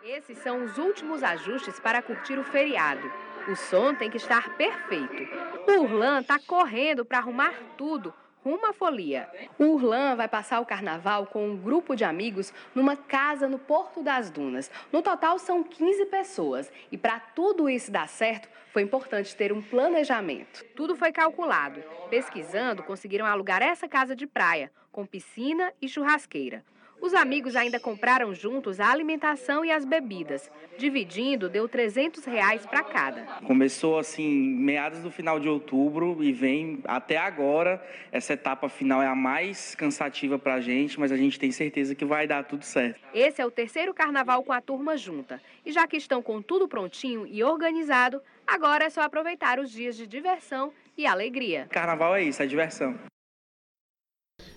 Esses 0.03 0.37
são 0.39 0.65
os 0.65 0.77
últimos 0.77 1.23
ajustes 1.23 1.79
para 1.79 2.01
curtir 2.01 2.37
o 2.37 2.43
feriado. 2.43 3.09
O 3.47 3.55
som 3.55 3.95
tem 3.95 4.09
que 4.09 4.17
estar 4.17 4.55
perfeito. 4.55 5.23
O 5.67 5.83
Urlan 5.83 6.21
tá 6.21 6.39
correndo 6.45 7.03
para 7.03 7.19
arrumar 7.19 7.53
tudo. 7.77 8.13
Rumo 8.43 8.65
à 8.65 8.73
folia. 8.73 9.29
O 9.59 9.65
Urlan 9.65 10.15
vai 10.15 10.27
passar 10.27 10.59
o 10.61 10.65
carnaval 10.65 11.27
com 11.27 11.47
um 11.47 11.55
grupo 11.55 11.95
de 11.95 12.03
amigos 12.03 12.51
numa 12.73 12.95
casa 12.95 13.47
no 13.47 13.59
Porto 13.59 14.01
das 14.01 14.31
Dunas. 14.31 14.71
No 14.91 15.03
total 15.03 15.37
são 15.37 15.63
15 15.63 16.07
pessoas. 16.07 16.71
E 16.91 16.97
para 16.97 17.19
tudo 17.19 17.69
isso 17.69 17.91
dar 17.91 18.09
certo, 18.09 18.49
foi 18.73 18.81
importante 18.81 19.35
ter 19.35 19.53
um 19.53 19.61
planejamento. 19.61 20.65
Tudo 20.75 20.95
foi 20.95 21.11
calculado. 21.11 21.83
Pesquisando, 22.09 22.81
conseguiram 22.81 23.27
alugar 23.27 23.61
essa 23.61 23.87
casa 23.87 24.15
de 24.15 24.25
praia, 24.25 24.71
com 24.91 25.05
piscina 25.05 25.71
e 25.79 25.87
churrasqueira. 25.87 26.65
Os 27.01 27.15
amigos 27.15 27.55
ainda 27.55 27.79
compraram 27.79 28.31
juntos 28.31 28.79
a 28.79 28.91
alimentação 28.91 29.65
e 29.65 29.71
as 29.71 29.83
bebidas. 29.83 30.51
Dividindo, 30.77 31.49
deu 31.49 31.67
300 31.67 32.23
reais 32.25 32.63
para 32.63 32.83
cada. 32.83 33.23
Começou 33.47 33.97
assim, 33.97 34.29
meados 34.29 34.99
do 34.99 35.09
final 35.09 35.39
de 35.39 35.49
outubro 35.49 36.23
e 36.23 36.31
vem 36.31 36.79
até 36.85 37.17
agora. 37.17 37.83
Essa 38.11 38.33
etapa 38.33 38.69
final 38.69 39.01
é 39.01 39.07
a 39.07 39.15
mais 39.15 39.73
cansativa 39.73 40.37
pra 40.37 40.61
gente, 40.61 40.99
mas 40.99 41.11
a 41.11 41.17
gente 41.17 41.39
tem 41.39 41.51
certeza 41.51 41.95
que 41.95 42.05
vai 42.05 42.27
dar 42.27 42.43
tudo 42.43 42.63
certo. 42.63 42.99
Esse 43.15 43.41
é 43.41 43.45
o 43.45 43.51
terceiro 43.51 43.95
carnaval 43.95 44.43
com 44.43 44.53
a 44.53 44.61
turma 44.61 44.95
junta. 44.95 45.41
E 45.65 45.71
já 45.71 45.87
que 45.87 45.97
estão 45.97 46.21
com 46.21 46.39
tudo 46.39 46.67
prontinho 46.67 47.25
e 47.25 47.43
organizado, 47.43 48.21
agora 48.45 48.85
é 48.85 48.89
só 48.91 49.01
aproveitar 49.01 49.59
os 49.59 49.71
dias 49.71 49.97
de 49.97 50.05
diversão 50.05 50.71
e 50.95 51.07
alegria. 51.07 51.67
Carnaval 51.71 52.15
é 52.15 52.23
isso, 52.23 52.43
é 52.43 52.45
diversão. 52.45 52.95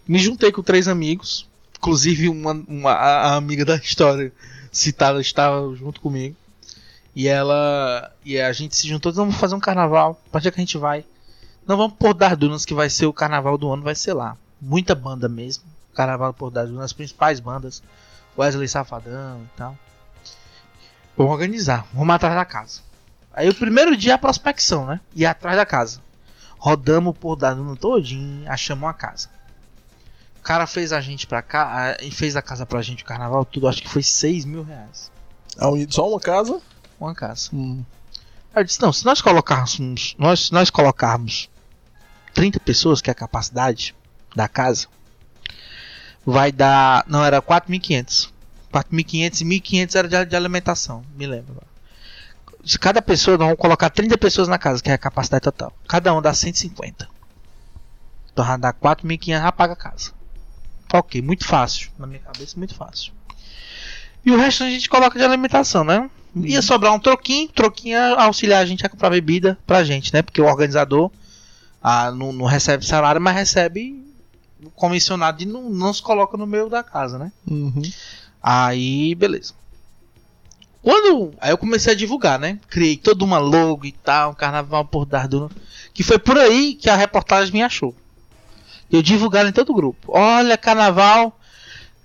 Me 0.06 0.18
juntei 0.18 0.52
com 0.52 0.62
três 0.62 0.86
amigos, 0.86 1.48
inclusive 1.84 2.30
uma, 2.30 2.52
uma 2.66 2.92
a 2.92 3.34
amiga 3.34 3.62
da 3.62 3.76
história 3.76 4.32
citada 4.72 5.20
estava 5.20 5.74
junto 5.76 6.00
comigo. 6.00 6.34
E 7.14 7.28
ela 7.28 8.10
e 8.24 8.40
a 8.40 8.52
gente 8.52 8.74
se 8.74 8.88
juntou, 8.88 9.12
vamos 9.12 9.36
fazer 9.36 9.54
um 9.54 9.60
carnaval. 9.60 10.20
Pra 10.32 10.38
onde 10.38 10.48
é 10.48 10.50
que 10.50 10.58
a 10.58 10.64
gente 10.64 10.78
vai? 10.78 11.04
Não 11.66 11.76
vamos 11.76 11.96
por 11.98 12.14
das 12.14 12.36
Dunas, 12.36 12.64
que 12.64 12.72
vai 12.72 12.88
ser 12.88 13.06
o 13.06 13.12
carnaval 13.12 13.58
do 13.58 13.70
ano, 13.70 13.82
vai 13.82 13.94
ser 13.94 14.14
lá. 14.14 14.36
Muita 14.60 14.94
banda 14.94 15.28
mesmo. 15.28 15.64
Carnaval 15.94 16.32
por 16.32 16.50
das 16.50 16.70
Dunas, 16.70 16.86
as 16.86 16.92
principais 16.92 17.38
bandas. 17.38 17.82
Wesley 18.36 18.66
Safadão 18.66 19.42
e 19.42 19.56
tal. 19.56 19.78
Vamos 21.16 21.32
organizar, 21.32 21.86
vamos 21.92 22.14
atrás 22.14 22.34
da 22.34 22.44
casa. 22.44 22.80
Aí 23.32 23.48
o 23.48 23.54
primeiro 23.54 23.96
dia 23.96 24.12
é 24.12 24.14
a 24.14 24.18
prospecção, 24.18 24.86
né? 24.86 25.00
Ir 25.14 25.26
atrás 25.26 25.56
da 25.56 25.66
casa. 25.66 26.00
Rodamos 26.58 27.16
por 27.16 27.36
da 27.36 27.52
Duna 27.52 27.76
todinho, 27.76 28.50
achamos 28.50 28.82
uma 28.82 28.94
casa. 28.94 29.28
O 30.44 30.46
cara 30.46 30.66
fez 30.66 30.92
a 30.92 31.00
gente 31.00 31.26
pra 31.26 31.40
cá, 31.40 31.96
e 32.02 32.10
fez 32.10 32.36
a 32.36 32.42
casa 32.42 32.66
pra 32.66 32.82
gente, 32.82 33.02
o 33.02 33.06
carnaval, 33.06 33.46
tudo, 33.46 33.66
acho 33.66 33.80
que 33.80 33.88
foi 33.88 34.02
6 34.02 34.44
mil 34.44 34.62
reais. 34.62 35.10
A 35.56 35.70
uni- 35.70 35.86
Só 35.90 36.06
uma 36.06 36.20
casa? 36.20 36.60
Uma 37.00 37.14
casa. 37.14 37.48
Hum. 37.50 37.82
Aí 38.54 38.60
eu 38.60 38.64
disse, 38.64 38.78
não, 38.82 38.92
se 38.92 39.06
nós 39.06 39.22
colocarmos. 39.22 40.14
Nós, 40.18 40.48
se 40.48 40.52
nós 40.52 40.68
colocarmos 40.68 41.48
30 42.34 42.60
pessoas, 42.60 43.00
que 43.00 43.08
é 43.08 43.12
a 43.12 43.14
capacidade 43.14 43.94
da 44.36 44.46
casa, 44.46 44.86
vai 46.26 46.52
dar. 46.52 47.06
Não, 47.08 47.24
era 47.24 47.40
4.500. 47.40 48.28
4.500 48.70 49.40
e 49.40 49.44
1.500 49.46 49.94
era 49.96 50.08
de, 50.08 50.26
de 50.26 50.36
alimentação, 50.36 51.02
me 51.16 51.26
lembro. 51.26 51.56
Se 52.62 52.78
cada 52.78 53.00
pessoa, 53.00 53.38
nós 53.38 53.46
vamos 53.46 53.58
colocar 53.58 53.88
30 53.88 54.18
pessoas 54.18 54.46
na 54.46 54.58
casa, 54.58 54.82
que 54.82 54.90
é 54.90 54.92
a 54.92 54.98
capacidade 54.98 55.42
total. 55.42 55.72
Cada 55.88 56.12
um 56.12 56.20
dá 56.20 56.34
150. 56.34 57.08
Então 58.30 58.58
dar 58.58 58.74
4.500, 58.74 59.40
já 59.40 59.50
paga 59.50 59.72
a 59.72 59.76
casa. 59.76 60.12
Ok, 60.94 61.20
muito 61.20 61.44
fácil. 61.44 61.90
Na 61.98 62.06
minha 62.06 62.20
cabeça, 62.20 62.56
muito 62.56 62.72
fácil. 62.72 63.12
E 64.24 64.30
o 64.30 64.36
resto 64.36 64.62
a 64.62 64.70
gente 64.70 64.88
coloca 64.88 65.18
de 65.18 65.24
alimentação, 65.24 65.82
né? 65.82 66.08
Ia 66.36 66.62
sobrar 66.62 66.92
um 66.92 67.00
troquinho, 67.00 67.48
troquinho 67.48 67.96
ia 67.96 68.14
auxiliar 68.14 68.62
a 68.62 68.64
gente 68.64 68.86
a 68.86 68.88
comprar 68.88 69.10
bebida 69.10 69.58
pra 69.66 69.82
gente, 69.82 70.14
né? 70.14 70.22
Porque 70.22 70.40
o 70.40 70.46
organizador 70.46 71.10
ah, 71.82 72.12
não, 72.12 72.32
não 72.32 72.46
recebe 72.46 72.86
salário, 72.86 73.20
mas 73.20 73.34
recebe 73.34 74.04
o 74.64 74.70
comissionado 74.70 75.42
e 75.42 75.46
não, 75.46 75.68
não 75.68 75.92
se 75.92 76.00
coloca 76.00 76.36
no 76.36 76.46
meio 76.46 76.68
da 76.68 76.84
casa, 76.84 77.18
né? 77.18 77.32
Uhum. 77.44 77.82
Aí, 78.40 79.16
beleza. 79.16 79.52
Quando. 80.80 81.34
Aí 81.40 81.50
eu 81.50 81.58
comecei 81.58 81.92
a 81.92 81.96
divulgar, 81.96 82.38
né? 82.38 82.60
Criei 82.68 82.96
toda 82.96 83.24
uma 83.24 83.38
logo 83.38 83.84
e 83.84 83.90
tal, 83.90 84.30
um 84.30 84.34
carnaval 84.34 84.84
por 84.84 85.04
Dardo. 85.04 85.50
Que 85.92 86.04
foi 86.04 86.20
por 86.20 86.38
aí 86.38 86.74
que 86.74 86.88
a 86.88 86.94
reportagem 86.94 87.52
me 87.52 87.62
achou. 87.62 87.94
Eu 88.96 89.02
divulgaram 89.02 89.48
em 89.48 89.52
todo 89.52 89.70
o 89.70 89.74
grupo. 89.74 90.12
Olha, 90.12 90.56
carnaval. 90.56 91.38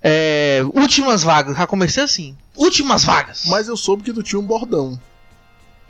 é, 0.02 0.60
últimas 0.74 1.22
vagas. 1.22 1.56
Já 1.56 1.66
comecei 1.66 2.02
assim. 2.02 2.36
Últimas 2.56 3.04
vagas. 3.04 3.44
Mas 3.46 3.68
eu 3.68 3.76
soube 3.76 4.02
que 4.02 4.12
tu 4.12 4.22
tinha 4.22 4.40
um 4.40 4.44
bordão. 4.44 4.98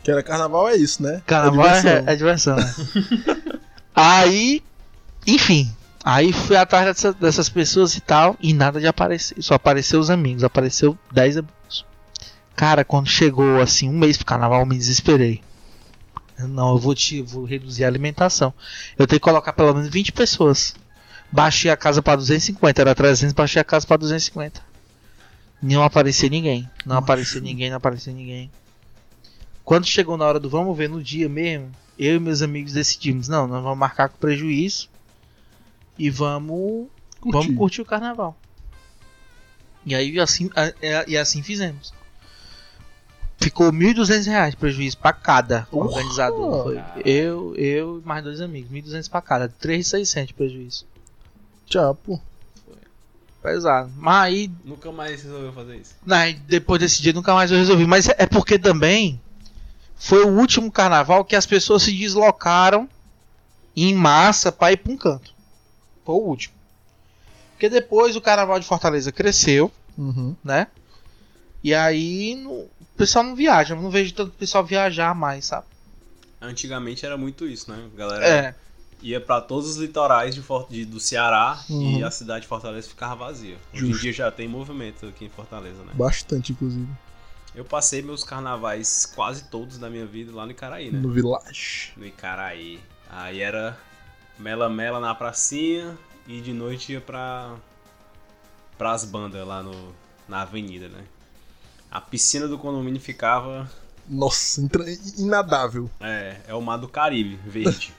Que 0.02 0.11
era 0.11 0.23
carnaval, 0.23 0.69
é 0.69 0.76
isso, 0.76 1.02
né? 1.02 1.23
Carnaval 1.26 1.66
é 1.66 1.76
diversão. 1.80 2.04
é 2.07 2.16
diversão, 2.16 2.57
né? 2.57 2.75
aí, 3.95 4.62
enfim. 5.26 5.71
Aí 6.02 6.33
fui 6.33 6.57
atrás 6.57 6.87
dessa- 6.87 7.12
dessas 7.12 7.49
pessoas 7.49 7.95
e 7.95 8.00
tal. 8.00 8.37
E 8.40 8.52
nada 8.54 8.80
de 8.80 8.87
aparecer. 8.87 9.37
Só 9.42 9.54
apareceu 9.54 10.00
os 10.00 10.11
amigos. 10.11 10.42
Apareceu 10.45 10.97
10 11.12 11.38
amigos. 11.38 11.85
Cara, 12.57 12.85
quando 12.85 13.09
chegou 13.09 13.61
assim, 13.61 13.88
um 13.88 13.99
mês 13.99 14.16
pro 14.16 14.26
carnaval, 14.26 14.61
eu 14.61 14.66
me 14.66 14.76
desesperei. 14.76 15.42
Não, 16.38 16.71
eu 16.73 16.78
vou 16.78 16.95
te 16.95 17.21
vou 17.21 17.45
reduzir 17.45 17.85
a 17.85 17.88
alimentação. 17.88 18.52
Eu 18.99 19.07
tenho 19.07 19.21
que 19.21 19.25
colocar 19.25 19.52
pelo 19.52 19.75
menos 19.75 19.88
20 19.90 20.12
pessoas. 20.12 20.75
Baixei 21.33 21.71
a 21.71 21.77
casa 21.77 22.03
pra 22.03 22.17
250, 22.17 22.81
era 22.81 22.95
300, 22.95 23.33
baixei 23.33 23.61
a 23.61 23.65
casa 23.65 23.87
pra 23.87 23.97
250. 23.97 24.61
Não 25.63 25.83
aparecia 25.83 26.29
ninguém. 26.29 26.69
Não 26.85 26.97
aparecia 26.97 27.41
ninguém, 27.41 27.71
não 27.71 27.77
aparecia 27.77 28.13
ninguém. 28.13 28.51
Quando 29.65 29.87
chegou 29.87 30.17
na 30.17 30.25
hora 30.25 30.41
do 30.41 30.51
vamos 30.51 30.77
ver 30.77 30.89
no 30.89 31.03
dia 31.03 31.29
mesmo, 31.29 31.71
eu 31.99 32.17
e 32.17 32.19
meus 32.19 32.43
amigos 32.43 32.73
decidimos, 32.73 33.29
não, 33.29 33.47
nós 33.47 33.63
vamos 33.63 33.79
marcar 33.79 34.09
com 34.09 34.17
prejuízo 34.19 34.89
e 35.99 36.11
vamos 36.11 36.89
Curti. 37.21 37.33
vamos 37.33 37.57
curtir 37.57 37.83
o 37.83 37.85
carnaval. 37.85 38.37
E 39.87 39.95
aí 39.95 40.19
assim, 40.19 40.51
é- 40.83 41.05
e 41.07 41.17
assim 41.17 41.43
fizemos. 41.43 41.93
Ficou 43.39 43.73
1.200 43.73 44.27
reais 44.27 44.55
prejuízo 44.55 44.99
pra 44.99 45.13
cada 45.13 45.67
organizador. 45.71 46.65
Foi 46.65 46.83
eu, 47.05 47.55
eu 47.57 48.01
e 48.05 48.07
mais 48.07 48.23
dois 48.25 48.41
amigos. 48.41 48.71
1.200 48.71 49.09
pra 49.09 49.23
cada. 49.23 49.49
3.600 49.49 50.27
de 50.27 50.35
prejuízo. 50.35 50.87
Tchau, 51.71 51.95
pô. 51.95 52.21
Pesado. 53.43 53.91
Mas 53.97 54.25
aí 54.25 54.50
Nunca 54.65 54.93
mais 54.93 55.23
resolveu 55.23 55.53
fazer 55.55 55.77
isso. 55.77 55.95
Não, 56.05 56.19
depois 56.47 56.79
desse 56.79 57.00
dia 57.00 57.15
nunca 57.15 57.33
mais 57.33 57.50
eu 57.50 57.57
resolvi. 57.57 57.87
Mas 57.87 58.07
é 58.09 58.27
porque 58.27 58.59
também 58.59 59.19
foi 59.97 60.25
o 60.25 60.39
último 60.39 60.71
carnaval 60.71 61.25
que 61.25 61.35
as 61.35 61.47
pessoas 61.47 61.83
se 61.85 61.93
deslocaram 61.97 62.87
em 63.75 63.95
massa 63.95 64.53
pra 64.53 64.73
ir 64.73 64.77
pra 64.77 64.93
um 64.93 64.97
canto. 64.97 65.33
Foi 66.05 66.15
o 66.17 66.19
último. 66.19 66.55
Porque 67.53 67.71
depois 67.71 68.15
o 68.15 68.21
carnaval 68.21 68.61
de 68.61 68.67
Fortaleza 68.67 69.11
cresceu, 69.11 69.73
Uhum. 69.97 70.37
né? 70.45 70.67
E 71.65 71.75
aí 71.75 72.35
no- 72.35 72.53
o 72.53 72.71
pessoal 72.97 73.25
não 73.25 73.35
viaja. 73.35 73.75
Eu 73.75 73.81
não 73.81 73.91
vejo 73.91 74.12
tanto 74.12 74.33
pessoal 74.33 74.65
viajar 74.65 75.15
mais, 75.15 75.47
sabe? 75.47 75.67
Antigamente 76.43 77.07
era 77.07 77.17
muito 77.17 77.47
isso, 77.47 77.71
né? 77.71 77.89
A 77.95 77.97
galera 77.97 78.27
É. 78.27 78.55
ia 79.02 79.21
pra 79.21 79.40
todos 79.40 79.69
os 79.71 79.76
litorais 79.76 80.35
de 80.35 80.42
de- 80.69 80.85
do 80.85 81.00
Ceará 81.00 81.62
e 81.69 81.73
Uhum. 81.73 82.07
a 82.07 82.11
cidade 82.11 82.42
de 82.42 82.49
Fortaleza 82.49 82.88
ficava 82.88 83.14
vazia. 83.16 83.57
Hoje 83.73 83.87
Justo. 83.87 83.97
em 83.99 84.00
dia 84.02 84.12
já 84.12 84.30
tem 84.30 84.47
movimento 84.49 85.07
aqui 85.07 85.25
em 85.25 85.28
Fortaleza, 85.28 85.83
né? 85.85 85.92
Bastante, 85.95 86.52
inclusive. 86.52 86.88
Eu 87.54 87.64
passei 87.64 88.00
meus 88.02 88.23
carnavais 88.23 89.07
quase 89.14 89.45
todos 89.45 89.76
da 89.78 89.90
minha 89.90 90.07
vida 90.07 90.33
lá 90.35 90.45
no 90.45 90.52
Icaraí, 90.52 90.90
né? 90.90 91.00
No 91.00 91.11
Village. 91.11 91.92
No 91.97 92.07
Icaraí. 92.07 92.78
Aí 93.09 93.40
era 93.40 93.76
mela-mela 94.38 95.00
na 95.00 95.14
pracinha 95.14 95.99
e 96.28 96.40
de 96.40 96.52
noite 96.52 96.92
ia 96.92 97.00
pra. 97.00 97.57
pras 98.78 99.04
bandas 99.04 99.47
lá 99.47 99.62
no, 99.62 99.92
na 100.28 100.42
avenida, 100.42 100.88
né? 100.88 101.02
A 101.90 102.00
piscina 102.00 102.47
do 102.47 102.57
condomínio 102.57 103.00
ficava. 103.00 103.69
Nossa, 104.09 104.61
inadável. 105.19 105.90
É, 106.00 106.37
é 106.49 106.54
o 106.54 106.61
mar 106.62 106.76
do 106.76 106.88
Caribe, 106.88 107.37
verde. 107.47 107.92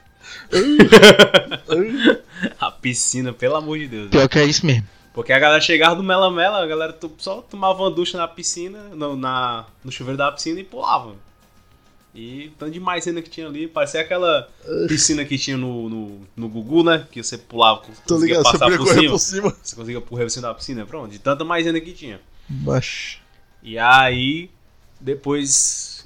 A 2.59 2.71
piscina, 2.71 3.33
pelo 3.33 3.55
amor 3.55 3.77
de 3.79 3.87
Deus. 3.87 4.09
Pior 4.09 4.27
que 4.27 4.39
é 4.39 4.45
isso 4.45 4.65
mesmo. 4.65 4.87
Porque 5.13 5.33
a 5.33 5.39
galera 5.39 5.61
chegava 5.61 5.95
do 5.95 6.03
Mela 6.03 6.31
Mela, 6.31 6.63
a 6.63 6.67
galera 6.67 6.97
só 7.17 7.41
tomava 7.41 7.83
uma 7.83 7.91
ducha 7.91 8.17
na 8.17 8.27
piscina, 8.27 8.79
no, 8.93 9.15
na, 9.15 9.65
no 9.83 9.91
chuveiro 9.91 10.17
da 10.17 10.31
piscina 10.31 10.59
e 10.59 10.63
pulava. 10.63 11.15
E 12.13 12.51
tanto 12.59 12.71
de 12.71 12.79
maisena 12.79 13.21
que 13.21 13.29
tinha 13.29 13.47
ali, 13.47 13.67
parecia 13.67 14.01
aquela 14.01 14.49
piscina 14.87 15.23
que 15.23 15.37
tinha 15.37 15.57
no, 15.57 15.89
no, 15.89 16.21
no 16.35 16.49
Gugu, 16.49 16.83
né? 16.83 17.07
Que 17.09 17.23
você 17.23 17.37
pulava, 17.37 17.81
Tô 18.05 18.15
conseguia 18.15 18.37
ligado, 18.37 18.43
você 18.43 18.57
passar 18.57 18.65
podia 18.65 18.77
por 18.77 18.87
cima. 18.87 19.11
por 19.11 19.19
cima. 19.19 19.55
Você 19.63 19.75
conseguia 19.75 20.01
correr 20.01 20.23
por 20.23 20.29
cima 20.29 20.47
da 20.47 20.53
piscina, 20.53 20.85
pronto. 20.85 21.11
De 21.11 21.19
tanta 21.19 21.45
maisena 21.45 21.79
que 21.79 21.93
tinha. 21.93 22.19
Baixo. 22.49 23.19
E 23.63 23.77
aí, 23.77 24.49
depois 24.99 26.05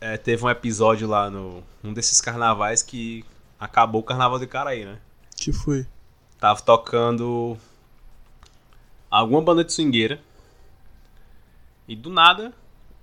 é, 0.00 0.16
teve 0.16 0.44
um 0.44 0.50
episódio 0.50 1.08
lá 1.08 1.28
no 1.28 1.62
um 1.82 1.92
desses 1.92 2.20
carnavais 2.20 2.82
que 2.82 3.24
acabou 3.60 4.00
o 4.00 4.04
carnaval 4.04 4.38
de 4.38 4.46
Caraí, 4.46 4.84
né? 4.84 4.98
Que 5.36 5.52
foi? 5.52 5.86
Tava 6.40 6.60
tocando 6.62 7.56
alguma 9.10 9.42
banda 9.42 9.62
de 9.64 9.72
swingueira. 9.72 10.20
E 11.86 11.94
do 11.96 12.08
nada, 12.10 12.52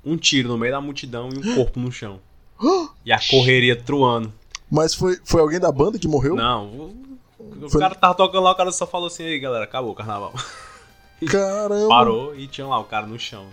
um 0.03 0.17
tiro 0.17 0.47
no 0.49 0.57
meio 0.57 0.71
da 0.73 0.81
multidão 0.81 1.29
e 1.31 1.37
um 1.37 1.55
corpo 1.55 1.79
no 1.79 1.91
chão. 1.91 2.19
E 3.05 3.11
a 3.11 3.19
correria 3.29 3.75
truando. 3.75 4.33
Mas 4.71 4.93
foi, 4.95 5.19
foi 5.23 5.41
alguém 5.41 5.59
da 5.59 5.71
banda 5.71 5.99
que 5.99 6.07
morreu? 6.07 6.35
Não, 6.35 6.65
o, 6.67 7.17
o 7.63 7.69
Foi- 7.69 7.79
cara 7.79 7.95
tava 7.95 8.15
tocando 8.15 8.43
lá, 8.43 8.51
o 8.51 8.55
cara 8.55 8.71
só 8.71 8.87
falou 8.87 9.07
assim, 9.07 9.23
aí 9.23 9.39
galera, 9.39 9.63
acabou 9.65 9.91
o 9.91 9.95
carnaval. 9.95 10.33
Caramba. 11.29 11.87
Parou 11.87 12.35
e 12.35 12.47
tinha 12.47 12.65
lá 12.67 12.79
o 12.79 12.83
cara 12.85 13.05
no 13.07 13.19
chão. 13.19 13.47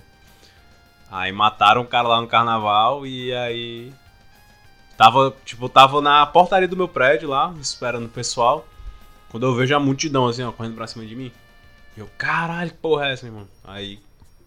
Aí 1.11 1.33
mataram 1.33 1.83
o 1.83 1.87
cara 1.87 2.09
lá 2.09 2.21
no 2.21 2.27
carnaval 2.27 3.07
e 3.07 3.33
aí. 3.35 3.93
Tava, 4.97 5.37
tipo, 5.45 5.69
tava 5.69 6.01
na 6.01 6.25
portaria 6.27 6.69
do 6.69 6.77
meu 6.77 6.89
prédio 6.89 7.29
lá, 7.29 7.55
esperando 7.61 8.07
o 8.07 8.11
pessoal. 8.11 8.67
Quando 9.29 9.47
eu 9.47 9.55
vejo 9.55 9.75
a 9.75 9.81
multidão 9.81 10.27
assim, 10.27 10.43
ó, 10.43 10.53
correndo 10.53 10.77
pra 10.77 10.87
cima 10.87 11.05
de 11.05 11.17
mim. 11.17 11.33
Eu, 11.97 12.09
caralho, 12.17 12.71
que 12.71 12.77
porra 12.77 13.09
é 13.09 13.13
essa, 13.13 13.27
irmão? 13.27 13.47
Aí 13.65 13.99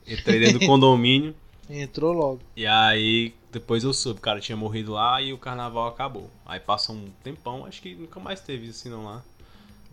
entrei 0.08 0.40
dentro 0.40 0.60
do 0.60 0.66
condomínio. 0.68 1.36
Entrou 1.70 2.14
logo. 2.14 2.40
E 2.56 2.66
aí, 2.66 3.34
depois 3.52 3.84
eu 3.84 3.94
soube, 3.94 4.20
o 4.20 4.22
cara 4.22 4.40
tinha 4.40 4.56
morrido 4.56 4.94
lá 4.94 5.22
e 5.22 5.34
o 5.34 5.38
carnaval 5.38 5.88
acabou. 5.88 6.30
Aí 6.46 6.60
passou 6.60 6.96
um 6.96 7.10
tempão, 7.24 7.66
acho 7.66 7.82
que 7.82 7.96
nunca 7.96 8.20
mais 8.20 8.40
teve 8.40 8.68
isso 8.68 8.80
assim 8.80 8.90
não 8.90 9.04
lá. 9.04 9.24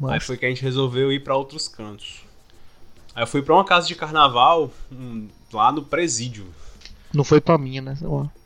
Aí 0.09 0.21
foi 0.21 0.37
que 0.37 0.47
a 0.47 0.49
gente 0.49 0.63
resolveu 0.63 1.13
ir 1.13 1.21
pra 1.23 1.37
outros 1.37 1.69
cantos. 1.69 2.25
Aí 3.15 3.23
eu 3.23 3.27
fui 3.27 3.43
pra 3.43 3.55
uma 3.55 3.65
casa 3.65 3.87
de 3.87 3.95
carnaval, 3.95 4.71
hum, 4.91 5.29
lá 5.53 5.71
no 5.71 5.83
presídio. 5.83 6.47
Não 7.13 7.23
foi 7.23 7.41
pra 7.41 7.57
mim, 7.57 7.81
né? 7.81 7.97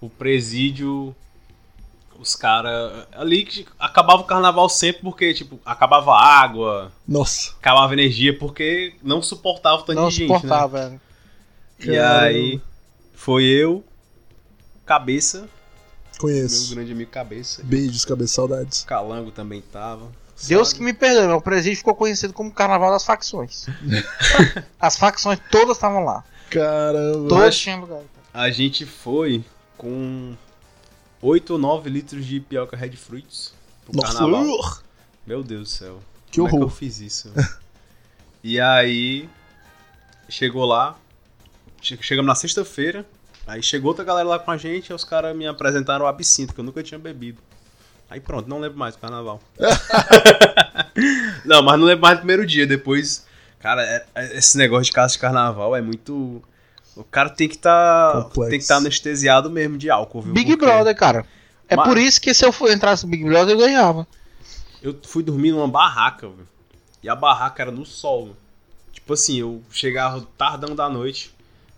O 0.01 0.11
presídio, 0.11 1.17
os 2.19 2.35
caras. 2.35 3.07
Ali 3.13 3.45
que 3.45 3.67
acabava 3.79 4.23
o 4.23 4.25
carnaval 4.25 4.69
sempre 4.69 5.03
porque, 5.03 5.33
tipo, 5.33 5.59
acabava 5.65 6.13
a 6.13 6.41
água, 6.41 6.93
nossa, 7.07 7.53
acabava 7.53 7.91
a 7.91 7.95
energia, 7.95 8.37
porque 8.37 8.95
não 9.03 9.23
suportava 9.23 9.77
o 9.77 9.83
tanto 9.85 10.01
Não 10.01 10.09
de 10.09 10.17
gente, 10.17 10.29
né? 10.31 10.35
suportava, 10.37 10.79
velho. 10.89 11.01
E 11.79 11.87
Caramba. 11.87 12.21
aí, 12.25 12.61
foi 13.15 13.45
eu, 13.45 13.85
Cabeça, 14.85 15.41
meu 15.41 15.49
conheço. 16.19 16.75
grande 16.75 16.93
amigo 16.93 17.11
Cabeça. 17.11 17.63
Beijos, 17.65 18.05
cabeça, 18.05 18.35
saudades. 18.35 18.85
Calango 18.85 19.31
também 19.31 19.61
tava. 19.61 20.11
Deus 20.47 20.69
sabe? 20.69 20.79
que 20.79 20.85
me 20.85 20.93
perdoe, 20.93 21.33
o 21.33 21.41
presídio 21.41 21.79
ficou 21.79 21.95
conhecido 21.95 22.33
como 22.33 22.51
Carnaval 22.53 22.91
das 22.93 23.05
Facções. 23.05 23.67
As 24.81 24.97
facções 24.97 25.39
todas 25.51 25.77
estavam 25.77 26.05
lá. 26.05 26.25
Caramba. 26.49 27.29
Todas 27.29 27.57
tinham 27.59 27.81
lugar. 27.81 28.03
A 28.33 28.49
gente 28.51 28.87
foi 28.87 29.45
com 29.77 30.35
8 31.21 31.51
ou 31.55 31.59
9 31.59 31.91
litros 31.91 32.25
de 32.25 32.41
pioca 32.41 32.77
Red 32.77 32.93
Fruits 32.93 33.53
pro 33.85 33.97
Nossa, 33.97 34.19
carnaval. 34.19 34.79
Meu 35.27 35.43
Deus 35.43 35.63
do 35.63 35.69
céu. 35.69 36.01
que 36.31 36.37
Como 36.37 36.47
é 36.49 36.51
que 36.51 36.57
eu 36.57 36.61
horror. 36.63 36.75
fiz 36.75 37.01
isso? 37.01 37.33
e 38.43 38.61
aí, 38.61 39.29
chegou 40.29 40.65
lá, 40.65 40.97
che- 41.83 41.99
chegamos 42.01 42.29
na 42.29 42.35
sexta-feira, 42.35 43.05
aí 43.47 43.63
chegou 43.63 43.89
outra 43.89 44.05
galera 44.05 44.29
lá 44.29 44.39
com 44.39 44.51
a 44.51 44.57
gente, 44.57 44.91
e 44.91 44.95
os 44.95 45.05
caras 45.05 45.37
me 45.37 45.47
apresentaram 45.47 46.05
o 46.05 46.09
absinto, 46.09 46.55
que 46.55 46.61
eu 46.61 46.65
nunca 46.65 46.83
tinha 46.83 46.99
bebido. 46.99 47.41
Aí 48.11 48.21
pronto, 48.21 48.49
não 48.49 48.59
lembro 48.61 48.79
mais 48.79 48.95
do 48.95 49.01
carnaval. 49.01 49.41
não, 51.45 51.63
mas 51.63 51.79
não 51.79 51.87
lembro 51.87 52.03
mais 52.03 52.17
do 52.17 52.21
primeiro 52.21 52.47
dia, 52.47 52.67
depois... 52.67 53.27
Cara, 53.61 53.83
é- 53.83 54.07
é- 54.15 54.39
esse 54.39 54.57
negócio 54.57 54.85
de 54.85 54.93
casa 54.93 55.13
de 55.15 55.19
carnaval 55.19 55.75
é 55.75 55.81
muito... 55.83 56.43
O 56.99 57.05
cara 57.05 57.31
tem 57.31 57.49
que 57.49 57.55
estar 57.55 58.25
Complexo. 58.25 58.51
tem 58.51 58.59
que 58.59 58.65
estar 58.65 58.77
anestesiado 58.77 59.49
mesmo 59.49 59.79
de 59.79 59.89
álcool, 59.89 60.21
viu? 60.21 60.33
Big 60.35 60.51
Porque 60.51 60.67
Brother, 60.67 60.97
cara. 60.97 61.25
É 61.69 61.77
Mas- 61.77 61.89
por 61.89 61.97
isso 61.97 62.21
que 62.21 62.35
se 62.35 62.45
eu 62.45 62.51
for 62.51 62.71
entrasse 62.71 63.05
no 63.05 63.11
Big 63.11 63.23
Brother, 63.25 63.55
eu 63.55 63.59
ganhava. 63.59 64.07
Eu 64.83 64.99
fui 65.05 65.23
dormir 65.23 65.53
numa 65.53 65.69
barraca, 65.69 66.29
velho. 66.29 66.49
E 67.01 67.09
a 67.09 67.15
barraca 67.15 67.63
era 67.63 67.71
no 67.71 67.87
sol. 67.87 68.35
Tipo 68.93 69.13
assim, 69.13 69.39
eu 69.39 69.63
chegava 69.71 70.27
tardão 70.37 70.75
da 70.75 70.89
noite, 70.89 71.33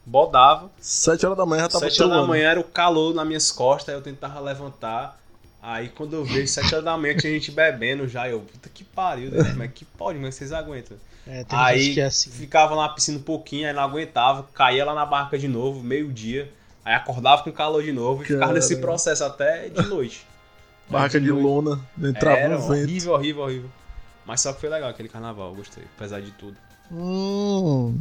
bodava. 0.06 0.70
Sete 0.80 1.26
horas 1.26 1.36
da 1.36 1.44
manhã 1.44 1.62
já 1.62 1.68
tava 1.68 1.84
sete 1.84 2.02
horas 2.02 2.16
da 2.16 2.26
manhã 2.26 2.48
era 2.48 2.60
o 2.60 2.64
calor 2.64 3.14
nas 3.14 3.26
minhas 3.26 3.52
costas, 3.52 3.90
aí 3.90 4.00
eu 4.00 4.02
tentava 4.02 4.40
levantar. 4.40 5.20
Aí 5.62 5.90
quando 5.90 6.14
eu 6.14 6.24
vejo 6.24 6.48
sete 6.48 6.74
horas 6.74 6.84
da 6.84 6.96
manhã 6.96 7.14
tinha 7.16 7.32
gente 7.32 7.50
bebendo 7.50 8.08
já, 8.08 8.26
eu, 8.26 8.40
puta 8.40 8.70
que 8.70 8.82
pariu, 8.82 9.30
né? 9.30 9.44
como 9.50 9.62
é 9.62 9.68
que 9.68 9.84
pode, 9.84 10.18
que 10.18 10.24
vocês 10.24 10.52
aguentam? 10.52 10.96
É, 11.26 11.44
tem 11.44 11.58
Aí 11.58 11.80
gente 11.82 11.94
que 11.94 12.00
é 12.00 12.04
assim. 12.06 12.30
ficava 12.30 12.74
lá 12.74 12.88
na 12.88 12.94
piscina 12.94 13.18
um 13.18 13.22
pouquinho, 13.22 13.66
aí 13.68 13.72
não 13.74 13.82
aguentava, 13.82 14.42
caía 14.54 14.84
lá 14.84 14.94
na 14.94 15.04
barraca 15.06 15.38
de 15.38 15.46
novo, 15.48 15.82
meio-dia. 15.82 16.52
Aí 16.84 16.94
acordava 16.94 17.42
com 17.42 17.52
calor 17.52 17.82
de 17.82 17.92
novo 17.92 18.22
e 18.22 18.26
ficava 18.26 18.52
nesse 18.52 18.76
processo 18.76 19.22
até 19.24 19.68
de 19.68 19.82
noite. 19.82 20.26
Barraca 20.88 21.20
de 21.20 21.28
noite. 21.28 21.42
lona, 21.44 21.80
entrava 22.02 22.36
Era 22.38 22.58
um 22.58 22.60
vento. 22.68 22.72
horrível, 22.82 23.12
horrível, 23.12 23.42
horrível. 23.42 23.70
Mas 24.26 24.40
só 24.40 24.52
que 24.52 24.60
foi 24.60 24.68
legal 24.68 24.90
aquele 24.90 25.08
carnaval, 25.08 25.50
eu 25.50 25.54
gostei, 25.56 25.84
apesar 25.96 26.20
de 26.20 26.30
tudo. 26.32 26.56
Hum, 26.90 27.96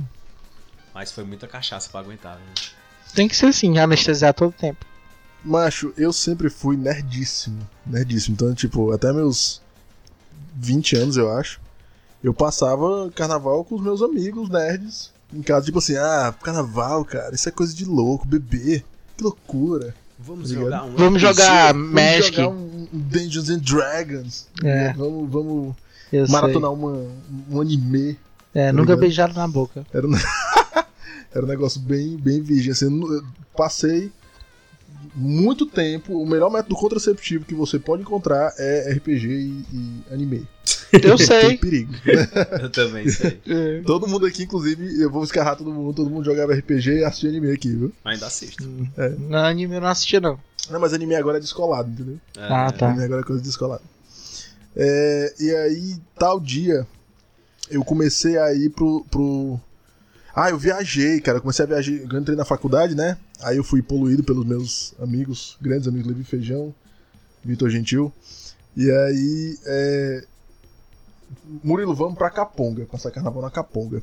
Mas 0.93 1.11
foi 1.11 1.23
muita 1.23 1.47
cachaça 1.47 1.89
pra 1.89 1.99
aguentar. 1.99 2.35
Né? 2.37 2.41
Tem 3.13 3.27
que 3.27 3.35
ser 3.35 3.47
assim, 3.47 3.77
anestesiar 3.77 4.33
todo 4.33 4.51
tempo. 4.51 4.85
macho, 5.43 5.93
eu 5.97 6.11
sempre 6.11 6.49
fui 6.49 6.75
nerdíssimo. 6.77 7.59
Nerdíssimo. 7.85 8.33
Então, 8.35 8.53
tipo, 8.55 8.91
até 8.91 9.13
meus 9.13 9.61
20 10.55 10.95
anos, 10.95 11.17
eu 11.17 11.31
acho. 11.31 11.61
Eu 12.23 12.33
passava 12.33 13.09
carnaval 13.15 13.63
com 13.63 13.75
os 13.75 13.81
meus 13.81 14.01
amigos 14.01 14.49
nerds. 14.49 15.11
Em 15.33 15.41
casa, 15.41 15.65
tipo 15.65 15.77
assim, 15.77 15.95
ah, 15.95 16.33
carnaval, 16.41 17.05
cara, 17.05 17.33
isso 17.35 17.47
é 17.47 17.51
coisa 17.51 17.73
de 17.73 17.85
louco, 17.85 18.27
bebê. 18.27 18.83
Que 19.15 19.23
loucura. 19.23 19.93
Vamos 20.17 20.49
Tá 20.51 20.55
jogar 20.59 20.83
um. 20.83 20.95
Vamos 20.95 21.21
jogar 21.21 21.73
Vamos 21.73 21.91
Magic. 21.93 22.35
jogar 22.35 22.49
um, 22.49 22.87
Dungeons 22.91 23.49
and 23.49 23.59
Dragons. 23.59 24.47
É. 24.63 24.91
Vamos, 24.93 25.29
vamos 25.29 25.75
Eu 26.11 26.25
sei. 26.25 26.33
maratonar 26.33 26.73
uma, 26.73 27.05
um 27.49 27.61
anime. 27.61 28.17
É, 28.53 28.67
tá 28.67 28.73
nunca 28.73 28.85
ligado? 28.87 28.99
beijaram 28.99 29.33
na 29.35 29.47
boca. 29.47 29.85
Era 29.93 30.07
um, 30.07 30.11
era 31.33 31.45
um 31.45 31.47
negócio 31.47 31.79
bem, 31.79 32.17
bem 32.17 32.41
virgem. 32.41 32.71
Assim, 32.71 32.85
eu 33.01 33.23
passei 33.55 34.11
muito 35.15 35.65
tempo. 35.65 36.21
O 36.21 36.25
melhor 36.25 36.49
método 36.51 36.75
contraceptivo 36.75 37.45
que 37.45 37.53
você 37.55 37.77
pode 37.79 38.01
encontrar 38.01 38.53
é 38.57 38.91
RPG 38.93 39.27
e, 39.27 39.65
e 39.73 40.03
anime. 40.13 40.47
Eu 40.93 41.15
Tem 41.17 41.25
sei. 41.25 41.57
perigo. 41.57 41.93
Eu 42.61 42.69
também 42.69 43.09
sei. 43.09 43.39
É. 43.47 43.81
Todo 43.85 44.07
mundo 44.07 44.25
aqui, 44.25 44.43
inclusive, 44.43 45.01
eu 45.01 45.09
vou 45.11 45.23
escarrar 45.23 45.55
todo 45.55 45.71
mundo. 45.71 45.93
Todo 45.93 46.09
mundo 46.09 46.25
jogava 46.25 46.53
RPG 46.53 46.99
e 46.99 47.03
assistia 47.03 47.29
anime 47.29 47.51
aqui, 47.51 47.69
viu? 47.75 47.91
Ainda 48.05 48.27
assisto. 48.27 48.67
Não, 49.19 49.39
anime 49.39 49.75
eu 49.75 49.81
não 49.81 49.87
assistia, 49.87 50.19
não. 50.19 50.39
Não, 50.69 50.79
mas 50.79 50.93
anime 50.93 51.15
agora 51.15 51.37
é 51.37 51.41
descolado, 51.41 51.89
entendeu? 51.89 52.17
É, 52.37 52.41
Ah, 52.43 52.71
tá. 52.71 52.89
Anime 52.89 53.03
agora 53.05 53.21
é 53.21 53.23
coisa 53.23 53.41
descolada. 53.41 53.81
É, 54.75 55.33
e 55.39 55.51
aí, 55.55 55.95
tal 56.17 56.39
dia, 56.39 56.85
eu 57.69 57.83
comecei 57.83 58.37
a 58.37 58.53
ir 58.53 58.69
pro, 58.69 59.03
pro. 59.09 59.59
Ah, 60.35 60.49
eu 60.51 60.57
viajei, 60.57 61.19
cara. 61.19 61.37
Eu 61.37 61.41
comecei 61.41 61.65
a 61.65 61.67
viajar. 61.67 61.91
Eu 61.91 62.19
entrei 62.19 62.35
na 62.37 62.45
faculdade, 62.45 62.95
né? 62.95 63.17
Aí 63.41 63.57
eu 63.57 63.63
fui 63.63 63.81
poluído 63.81 64.23
pelos 64.23 64.45
meus 64.45 64.93
amigos, 64.99 65.57
grandes 65.61 65.87
amigos, 65.87 66.07
Levi 66.07 66.23
Feijão, 66.23 66.73
Vitor 67.43 67.69
Gentil. 67.69 68.11
E 68.75 68.89
aí, 68.91 69.57
é... 69.65 70.25
Murilo, 71.63 71.93
vamos 71.95 72.17
pra 72.17 72.29
Caponga, 72.29 72.85
passar 72.85 73.11
carnaval 73.11 73.41
na 73.41 73.51
Caponga. 73.51 74.01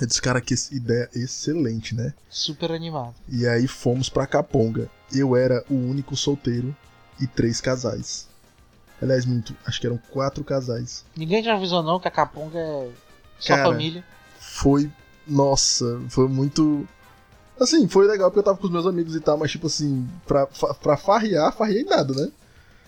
Eu 0.00 0.06
disse, 0.06 0.20
cara, 0.20 0.40
que 0.40 0.54
ideia 0.72 1.08
excelente, 1.14 1.94
né? 1.94 2.12
Super 2.28 2.72
animado. 2.72 3.14
E 3.28 3.46
aí 3.46 3.68
fomos 3.68 4.08
pra 4.08 4.26
Caponga. 4.26 4.90
Eu 5.12 5.36
era 5.36 5.64
o 5.70 5.74
único 5.74 6.16
solteiro 6.16 6.74
e 7.20 7.26
três 7.26 7.60
casais. 7.60 8.26
Aliás, 9.00 9.24
muito, 9.24 9.54
acho 9.66 9.80
que 9.80 9.86
eram 9.86 9.98
quatro 10.10 10.44
casais. 10.44 11.04
Ninguém 11.16 11.42
já 11.42 11.54
avisou, 11.54 11.82
não, 11.82 12.00
que 12.00 12.08
a 12.08 12.10
Caponga 12.10 12.58
é 12.58 12.90
só 13.38 13.56
Cara. 13.56 13.70
família. 13.70 14.04
Foi. 14.38 14.90
Nossa, 15.26 16.00
foi 16.08 16.28
muito. 16.28 16.86
Assim, 17.62 17.86
foi 17.88 18.06
legal 18.06 18.30
porque 18.30 18.40
eu 18.40 18.44
tava 18.44 18.58
com 18.58 18.66
os 18.66 18.72
meus 18.72 18.86
amigos 18.86 19.14
e 19.14 19.20
tal, 19.20 19.36
mas 19.36 19.50
tipo 19.50 19.66
assim, 19.66 20.08
pra, 20.26 20.46
pra 20.82 20.96
farrear, 20.96 21.52
farriei 21.52 21.84
nada, 21.84 22.12
né? 22.14 22.30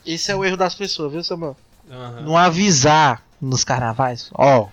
Esse 0.05 0.31
é 0.31 0.37
o 0.37 0.45
erro 0.45 0.57
das 0.57 0.75
pessoas, 0.75 1.13
viu, 1.13 1.23
Samuel? 1.25 1.57
Aham. 1.91 2.23
Não 2.23 2.37
avisar 2.37 3.23
nos 3.41 3.65
carnavais. 3.65 4.31
Ó, 4.35 4.69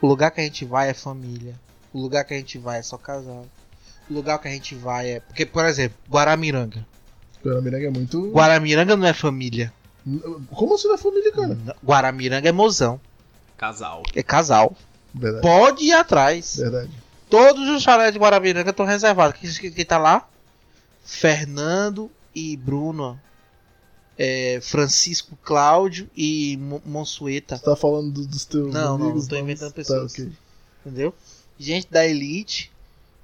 o 0.00 0.06
lugar 0.06 0.30
que 0.30 0.40
a 0.40 0.44
gente 0.44 0.64
vai 0.64 0.90
é 0.90 0.94
família. 0.94 1.54
O 1.92 2.00
lugar 2.00 2.24
que 2.24 2.34
a 2.34 2.36
gente 2.36 2.58
vai 2.58 2.78
é 2.78 2.82
só 2.82 2.98
casal. 2.98 3.46
O 4.10 4.14
lugar 4.14 4.38
que 4.38 4.48
a 4.48 4.50
gente 4.50 4.74
vai 4.74 5.10
é. 5.12 5.20
Porque, 5.20 5.46
por 5.46 5.64
exemplo, 5.64 5.96
Guaramiranga. 6.10 6.86
Guaramiranga 7.44 7.86
é 7.86 7.90
muito. 7.90 8.30
Guaramiranga 8.32 8.96
não 8.96 9.06
é 9.06 9.12
família. 9.12 9.72
Como 10.50 10.74
assim 10.74 10.88
na 10.88 10.98
família, 10.98 11.32
cara? 11.32 11.58
Guaramiranga 11.84 12.48
é 12.48 12.52
mozão. 12.52 13.00
Casal. 13.56 14.02
É 14.14 14.22
casal. 14.22 14.76
Verdade, 15.14 15.42
Pode 15.42 15.84
ir 15.84 15.92
atrás. 15.92 16.56
verdade. 16.56 16.90
Todos 17.28 17.68
os 17.68 17.82
chalés 17.82 18.12
de 18.12 18.18
Guaramiranga 18.18 18.70
estão 18.70 18.86
reservados. 18.86 19.38
Quem, 19.40 19.50
quem, 19.52 19.72
quem 19.72 19.84
tá 19.84 19.98
lá? 19.98 20.28
Fernando 21.04 22.10
e 22.34 22.56
Bruno. 22.56 23.20
É, 24.18 24.60
Francisco 24.62 25.36
Cláudio 25.42 26.08
e 26.16 26.56
Mo- 26.56 26.82
Monsueta. 26.86 27.56
Você 27.58 27.64
tá 27.64 27.76
falando 27.76 28.10
do- 28.12 28.26
dos 28.26 28.44
teus 28.46 28.72
Não, 28.72 28.96
não, 28.96 29.06
amigos? 29.06 29.26
tô 29.26 29.36
inventando 29.36 29.72
pessoas. 29.74 30.12
Tá, 30.14 30.22
ok. 30.22 30.32
Entendeu? 30.86 31.14
Gente 31.58 31.88
da 31.90 32.06
elite. 32.06 32.72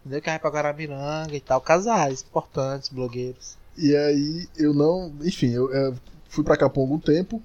Entendeu? 0.01 0.21
Que 0.21 0.29
vai 0.29 0.39
pra 0.39 0.51
Guaramiranga 0.51 1.35
e 1.35 1.41
tal. 1.41 1.61
Casais 1.63 2.23
importantes, 2.23 2.91
blogueiros. 2.91 3.57
E 3.79 3.97
aí 3.97 4.47
eu 4.57 4.75
não. 4.75 5.15
Enfim, 5.23 5.51
eu, 5.53 5.73
é, 5.75 5.95
fui 6.29 6.45
pra 6.45 6.59
Capão 6.59 6.83
algum 6.83 6.99
tempo. 6.99 7.41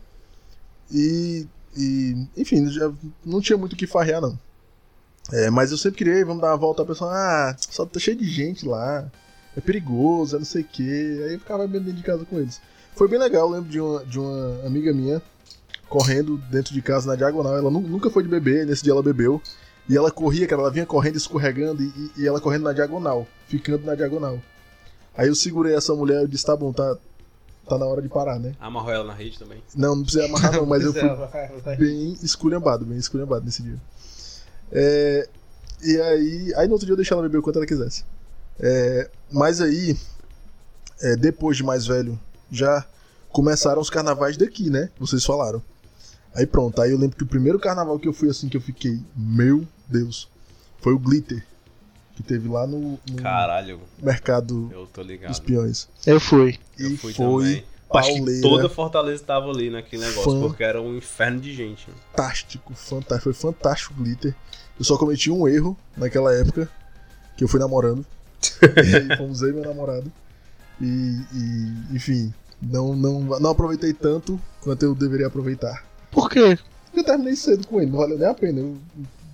E. 0.92 1.48
e, 1.76 2.18
enfim, 2.36 2.66
não 3.24 3.40
tinha 3.40 3.58
muito 3.58 3.74
o 3.74 3.76
que 3.78 3.88
farrear, 3.88 4.20
não. 4.20 4.38
É, 5.34 5.50
mas 5.50 5.72
eu 5.72 5.78
sempre 5.78 5.98
queria, 5.98 6.26
vamos 6.26 6.42
dar 6.42 6.50
uma 6.52 6.58
volta, 6.58 6.84
a 6.84 6.86
pessoa, 6.86 7.12
ah, 7.14 7.56
só 7.60 7.86
tá 7.86 8.00
cheio 8.00 8.18
de 8.18 8.30
gente 8.30 8.66
lá, 8.66 9.06
é 9.56 9.62
perigoso, 9.62 10.36
é 10.36 10.40
não 10.40 10.46
sei 10.46 10.62
o 10.62 10.66
quê. 10.66 11.22
Aí 11.26 11.34
eu 11.34 11.40
ficava 11.40 11.68
bem 11.68 11.82
dentro 11.82 11.98
de 11.98 12.04
casa 12.04 12.24
com 12.26 12.38
eles. 12.40 12.62
Foi 12.96 13.08
bem 13.08 13.20
legal, 13.20 13.48
eu 13.48 13.54
lembro 13.56 13.70
de 13.70 13.80
uma, 13.80 14.06
de 14.06 14.20
uma 14.20 14.66
amiga 14.66 14.94
minha 14.94 15.22
correndo 15.90 16.38
dentro 16.50 16.74
de 16.74 16.82
casa 16.82 17.08
na 17.08 17.16
diagonal. 17.16 17.56
Ela 17.58 17.70
nu- 17.70 17.82
nunca 17.82 18.10
foi 18.10 18.24
de 18.24 18.30
beber, 18.30 18.66
nesse 18.66 18.84
dia 18.84 18.94
ela 18.94 19.04
bebeu. 19.04 19.42
E 19.90 19.96
ela 19.96 20.12
corria, 20.12 20.46
cara, 20.48 20.62
ela 20.64 20.72
vinha 20.72 20.86
correndo, 20.86 21.16
escorregando, 21.16 21.82
e, 21.82 22.12
e- 22.18 22.28
ela 22.28 22.42
correndo 22.42 22.64
na 22.64 22.74
diagonal, 22.74 23.26
ficando 23.48 23.86
na 23.86 23.96
diagonal. 23.96 24.40
Aí 25.16 25.28
eu 25.30 25.36
segurei 25.36 25.76
essa 25.76 25.94
mulher 25.96 26.24
e 26.24 26.28
disse, 26.28 26.46
tá 26.46 26.56
bom, 26.56 26.74
tá, 26.74 26.98
tá 27.68 27.78
na 27.78 27.86
hora 27.86 28.02
de 28.02 28.10
parar, 28.10 28.38
né? 28.40 28.54
Amarrou 28.60 28.92
ela 28.92 29.04
na 29.06 29.14
rede 29.14 29.40
também. 29.40 29.64
Não, 29.76 29.96
não 29.96 30.04
precisei 30.04 30.28
amarrar 30.28 30.54
não, 30.54 30.66
mas 30.66 30.84
eu 30.84 30.92
fui 30.94 31.02
fui. 31.02 31.76
bem 31.78 32.18
esculhambado, 32.22 32.86
bem 32.86 32.98
esculhambado 32.98 33.46
nesse 33.46 33.64
dia. 33.64 33.78
É, 34.72 35.28
E 35.84 36.02
aí, 36.02 36.54
aí 36.56 36.68
no 36.68 36.74
outro 36.74 36.86
dia 36.86 36.94
eu 36.94 36.98
deixei 36.98 37.14
ela 37.14 37.24
beber 37.24 37.38
o 37.38 37.42
quanto 37.42 37.58
ela 37.58 37.66
quisesse. 37.66 38.04
É, 38.60 39.10
mas 39.32 39.62
aí, 39.62 39.96
é, 41.02 41.16
depois 41.16 41.56
de 41.58 41.64
mais 41.64 41.86
velho, 41.86 42.20
já 42.52 42.86
começaram 43.30 43.80
os 43.82 43.90
carnavais 43.90 44.36
daqui, 44.38 44.70
né? 44.70 44.90
Vocês 45.00 45.24
falaram. 45.24 45.62
Aí 46.34 46.46
pronto, 46.46 46.82
aí 46.82 46.92
eu 46.92 46.98
lembro 46.98 47.16
que 47.18 47.24
o 47.24 47.28
primeiro 47.28 47.60
carnaval 47.60 48.00
que 48.00 48.08
eu 48.08 48.14
fui 48.14 48.30
assim 48.30 48.50
que 48.50 48.58
eu 48.58 48.62
fiquei, 48.62 49.00
meu 49.16 49.68
Deus, 49.88 50.28
foi 50.82 50.94
o 50.94 51.00
Glitter. 51.00 51.46
Que 52.16 52.24
teve 52.24 52.50
lá 52.50 52.66
no, 52.66 53.00
no 53.12 53.22
Caralho, 53.22 53.80
mercado 54.02 54.72
eu 54.74 54.88
tô 54.88 55.02
dos 55.02 55.10
ligado. 55.12 55.42
peões. 55.44 55.88
Eu 56.06 56.20
fui. 56.20 56.58
Eu 56.80 56.92
E 56.92 56.98
fui 56.98 57.14
foi 57.14 57.54
também. 57.54 57.66
Acho 57.94 58.14
que 58.14 58.42
toda 58.42 58.68
Fortaleza 58.68 59.24
tava 59.24 59.50
ali 59.50 59.70
naquele 59.70 60.06
negócio, 60.06 60.32
Fã. 60.32 60.42
porque 60.42 60.64
era 60.64 60.82
um 60.82 60.98
inferno 60.98 61.40
de 61.40 61.54
gente. 61.54 61.88
fantástico, 62.12 62.74
fantástico, 62.74 63.34
foi 63.34 63.34
fantástico 63.34 63.94
o 63.98 64.04
Glitter. 64.04 64.36
Eu 64.78 64.86
só 64.86 64.98
cometi 64.98 65.32
um 65.32 65.48
erro 65.48 65.78
naquela 65.96 66.34
época, 66.34 66.70
que 67.38 67.44
eu 67.44 67.48
fui 67.48 67.60
namorando. 67.60 68.06
e 68.62 68.96
aí 68.96 69.18
fomos 69.18 69.42
eu 69.42 69.50
e 69.50 69.54
meu 69.54 69.64
namorado. 69.64 70.12
E, 70.80 70.86
e, 71.34 71.96
enfim, 71.96 72.34
não, 72.62 72.96
não, 72.96 73.22
não 73.22 73.50
aproveitei 73.52 73.94
tanto 73.94 74.40
quanto 74.62 74.84
eu 74.84 74.94
deveria 74.94 75.28
aproveitar. 75.28 75.84
Por 76.12 76.30
quê? 76.30 76.58
Porque 76.86 77.00
eu 77.00 77.04
terminei 77.04 77.36
cedo 77.36 77.66
com 77.68 77.82
ele, 77.82 77.92
não 77.92 78.00
valeu 78.00 78.18
nem 78.18 78.28
a 78.28 78.34
pena. 78.34 78.60
Eu, 78.60 78.78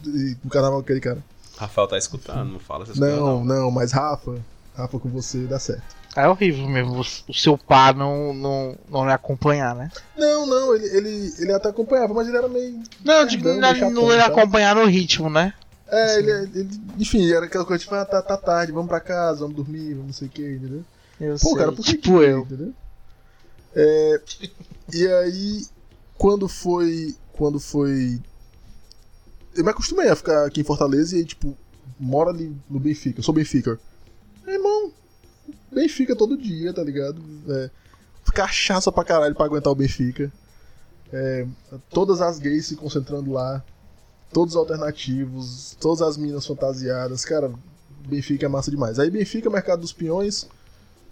e- 0.06 0.38
o 0.44 0.50
carnaval 0.50 0.80
com 0.80 0.84
aquele 0.84 1.00
cara. 1.02 1.24
Rafael 1.58 1.88
tá 1.88 1.98
escutando, 1.98 2.52
não 2.52 2.60
fala 2.60 2.84
essas 2.84 2.98
coisas. 2.98 3.18
Não, 3.18 3.44
não, 3.44 3.70
mas 3.72 3.92
Rafa, 3.92 4.36
Rafa 4.76 5.00
com 5.00 5.10
você 5.10 5.46
dá 5.46 5.60
certo. 5.60 6.03
É 6.16 6.28
horrível 6.28 6.68
mesmo 6.68 7.00
o- 7.00 7.34
seu 7.34 7.58
par 7.58 7.96
não, 7.96 8.34
não, 8.34 8.78
não 8.90 9.04
me 9.06 9.12
acompanhar, 9.12 9.74
né? 9.76 9.90
Não, 10.16 10.46
não, 10.46 10.76
ele, 10.76 10.86
ele, 10.96 11.34
ele 11.40 11.52
até 11.54 11.70
acompanhava, 11.70 12.14
mas 12.14 12.28
ele 12.28 12.38
era 12.38 12.48
meio. 12.48 12.82
Não, 13.04 13.26
digo, 13.26 13.48
Não, 13.50 13.60
deixa 13.60 13.90
não 13.90 14.12
ele 14.12 14.22
ponta. 14.22 14.26
acompanhar 14.42 14.76
no 14.76 14.86
ritmo, 14.86 15.30
né? 15.30 15.54
É, 15.88 16.20
ele, 16.20 16.32
ele. 16.32 16.82
Enfim, 17.00 17.32
era 17.32 17.46
aquela 17.46 17.66
coisa 17.66 17.82
tipo, 17.84 17.96
ah, 17.96 18.06
tá, 18.06 18.22
tá 18.22 18.38
tarde, 18.38 18.72
vamos 18.72 18.88
pra 18.90 19.00
casa, 19.00 19.40
vamos 19.42 19.56
dormir, 19.56 19.90
vamos 19.94 20.06
não 20.08 20.14
sei 20.14 20.28
o 20.28 20.32
que, 20.32 20.42
entendeu? 20.42 20.84
Eu 21.20 21.34
Pô, 21.40 21.50
sei. 21.50 21.58
cara, 21.58 21.72
por 21.72 21.84
que 21.86 21.92
tipo 21.94 22.20
que- 22.20 22.26
eu. 22.26 22.40
Entendeu? 22.42 22.74
É, 23.76 24.22
e 24.94 25.08
aí, 25.08 25.66
quando 26.18 26.48
foi. 26.48 27.16
Quando 27.34 27.60
foi. 27.60 28.20
Eu 29.56 29.64
me 29.64 29.70
acostumei 29.72 30.10
a 30.10 30.16
ficar 30.16 30.46
aqui 30.46 30.62
em 30.62 30.64
Fortaleza 30.64 31.16
e 31.16 31.20
aí, 31.20 31.26
tipo, 31.26 31.56
moro 32.00 32.30
ali 32.30 32.56
no 32.70 32.80
Benfica. 32.80 33.20
Eu 33.20 33.24
sou 33.24 33.34
Benfica. 33.34 33.80
Meu 34.46 34.56
irmão, 34.56 34.92
Benfica 35.74 36.16
todo 36.16 36.38
dia, 36.38 36.74
tá 36.74 36.84
ligado? 36.84 37.22
É, 37.50 37.70
cachaça 38.34 38.92
pra 38.92 39.04
caralho 39.04 39.36
pra 39.36 39.46
aguentar 39.46 39.72
o 39.72 39.76
Benfica. 39.76 40.32
É, 41.12 41.46
todas 41.90 42.22
as 42.22 42.40
gays 42.40 42.66
se 42.68 42.76
concentrando 42.76 43.32
lá. 43.32 43.64
Todos 44.32 44.56
os 44.56 44.60
alternativos, 44.60 45.78
todas 45.80 46.02
as 46.02 46.18
minas 46.18 46.46
fantasiadas. 46.46 47.24
Cara, 47.24 47.52
Benfica 48.08 48.46
é 48.46 48.50
massa 48.50 48.72
demais. 48.72 48.98
Aí 48.98 49.12
Benfica, 49.12 49.50
Mercado 49.50 49.82
dos 49.82 49.94
Peões. 49.94 50.48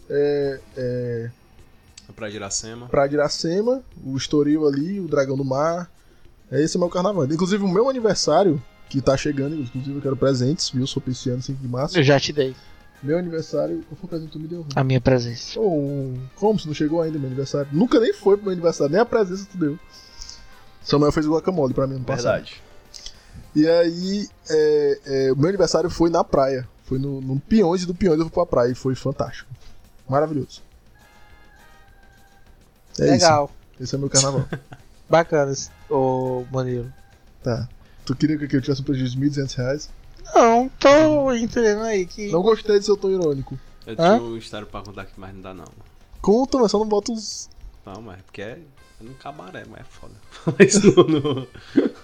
É, 0.10 0.60
é, 0.76 1.32
Pra 2.16 2.30
Iracema. 2.30 2.88
Praia 2.88 3.10
de 3.10 3.16
Iracema, 3.16 3.82
o 4.04 4.18
Estoril 4.18 4.68
ali, 4.68 5.00
o 5.00 5.08
Dragão 5.08 5.38
do 5.38 5.46
Mar. 5.46 5.90
É 6.52 6.62
esse 6.62 6.76
é 6.76 6.78
o 6.78 6.82
meu 6.82 6.90
carnaval. 6.90 7.26
Inclusive, 7.26 7.64
o 7.64 7.68
meu 7.68 7.90
aniversário, 7.90 8.62
que 8.90 9.02
tá 9.02 9.16
chegando, 9.16 9.56
inclusive 9.56 9.96
eu 9.96 10.02
quero 10.02 10.18
presentes, 10.18 10.70
viu? 10.70 10.86
Sou 10.86 11.02
pisciano 11.02 11.42
5 11.42 11.62
de 11.62 11.68
março. 11.68 11.98
Eu 11.98 12.04
já 12.04 12.20
te 12.20 12.34
dei 12.34 12.54
Meu 13.04 13.18
aniversário, 13.18 13.84
qual 13.88 13.98
foi 13.98 14.06
o 14.06 14.08
presente 14.08 14.28
que 14.28 14.34
tu 14.34 14.40
me 14.40 14.48
deu? 14.48 14.66
a 14.76 14.84
minha 14.84 15.02
presença. 15.02 15.60
Oh, 15.60 16.14
como 16.36 16.60
se 16.60 16.68
não 16.68 16.74
chegou 16.74 17.02
ainda 17.02 17.18
meu 17.18 17.28
aniversário? 17.28 17.68
Nunca 17.72 18.00
nem 18.00 18.14
foi 18.14 18.36
pro 18.38 18.46
meu 18.46 18.54
aniversário, 18.54 18.92
nem 18.92 19.02
a 19.02 19.06
presença 19.06 19.48
tu 19.52 19.58
deu. 19.58 19.80
Samuel 20.84 21.12
fez 21.12 21.26
guacamole 21.28 21.74
pra 21.74 21.88
mim 21.88 21.96
no 21.98 22.06
passado. 22.06 22.24
Verdade. 22.36 22.62
E 23.56 23.68
aí, 23.68 24.28
é, 24.50 25.00
é, 25.06 25.32
o 25.32 25.36
meu 25.36 25.50
aniversário 25.50 25.90
foi 25.90 26.10
na 26.10 26.24
praia. 26.24 26.68
Foi 26.86 27.00
no, 27.00 27.22
no 27.22 27.40
Peões 27.40 27.84
e 27.84 27.86
do 27.86 27.94
Peões 27.96 28.20
eu 28.20 28.26
fui 28.26 28.34
pra 28.34 28.46
praia 28.46 28.72
e 28.72 28.76
foi 28.76 28.94
fantástico. 28.96 29.50
Maravilhoso. 30.08 30.62
É 33.00 33.04
Legal. 33.06 33.46
isso. 33.76 33.84
Esse 33.84 33.96
é 33.96 33.98
meu 33.98 34.10
carnaval. 34.10 34.46
Bacana, 35.10 35.52
esse- 35.52 35.70
ô 35.90 36.46
Manilo. 36.52 36.92
Tá. 37.44 37.68
Tu 38.06 38.16
queria 38.16 38.38
que 38.38 38.56
eu 38.56 38.62
tivesse 38.62 38.82
um 38.82 38.86
prejuízo 38.86 39.18
de 39.18 39.22
1.200 39.26 39.56
reais? 39.56 39.90
Não, 40.34 40.70
tô 40.80 41.34
entendendo 41.34 41.82
aí 41.84 42.06
que. 42.06 42.32
Não 42.32 42.42
gostei 42.42 42.80
de 42.80 42.86
seu 42.86 42.96
tom 42.98 43.10
irônico. 43.10 43.58
Eu 43.86 43.94
Hã? 43.98 44.18
tinha 44.18 44.30
um 44.30 44.38
história 44.38 44.66
pra 44.68 44.82
contar 44.82 45.02
aqui, 45.04 45.14
mas 45.18 45.34
não 45.34 45.42
dá 45.42 45.54
não. 45.54 45.66
Conta, 46.22 46.58
mas 46.60 46.72
só 46.72 46.78
não 46.80 46.88
bota 46.88 47.12
os. 47.12 47.50
Não, 47.86 48.02
mas 48.02 48.20
é 48.20 48.22
porque 48.24 48.42
é 48.42 48.60
num 49.02 49.14
cabaré, 49.14 49.64
mas 49.70 49.82
é 49.82 49.84
foda. 49.84 50.14
Falar 50.30 50.62
isso 50.64 50.86
no, 50.86 51.04
no- 51.20 51.48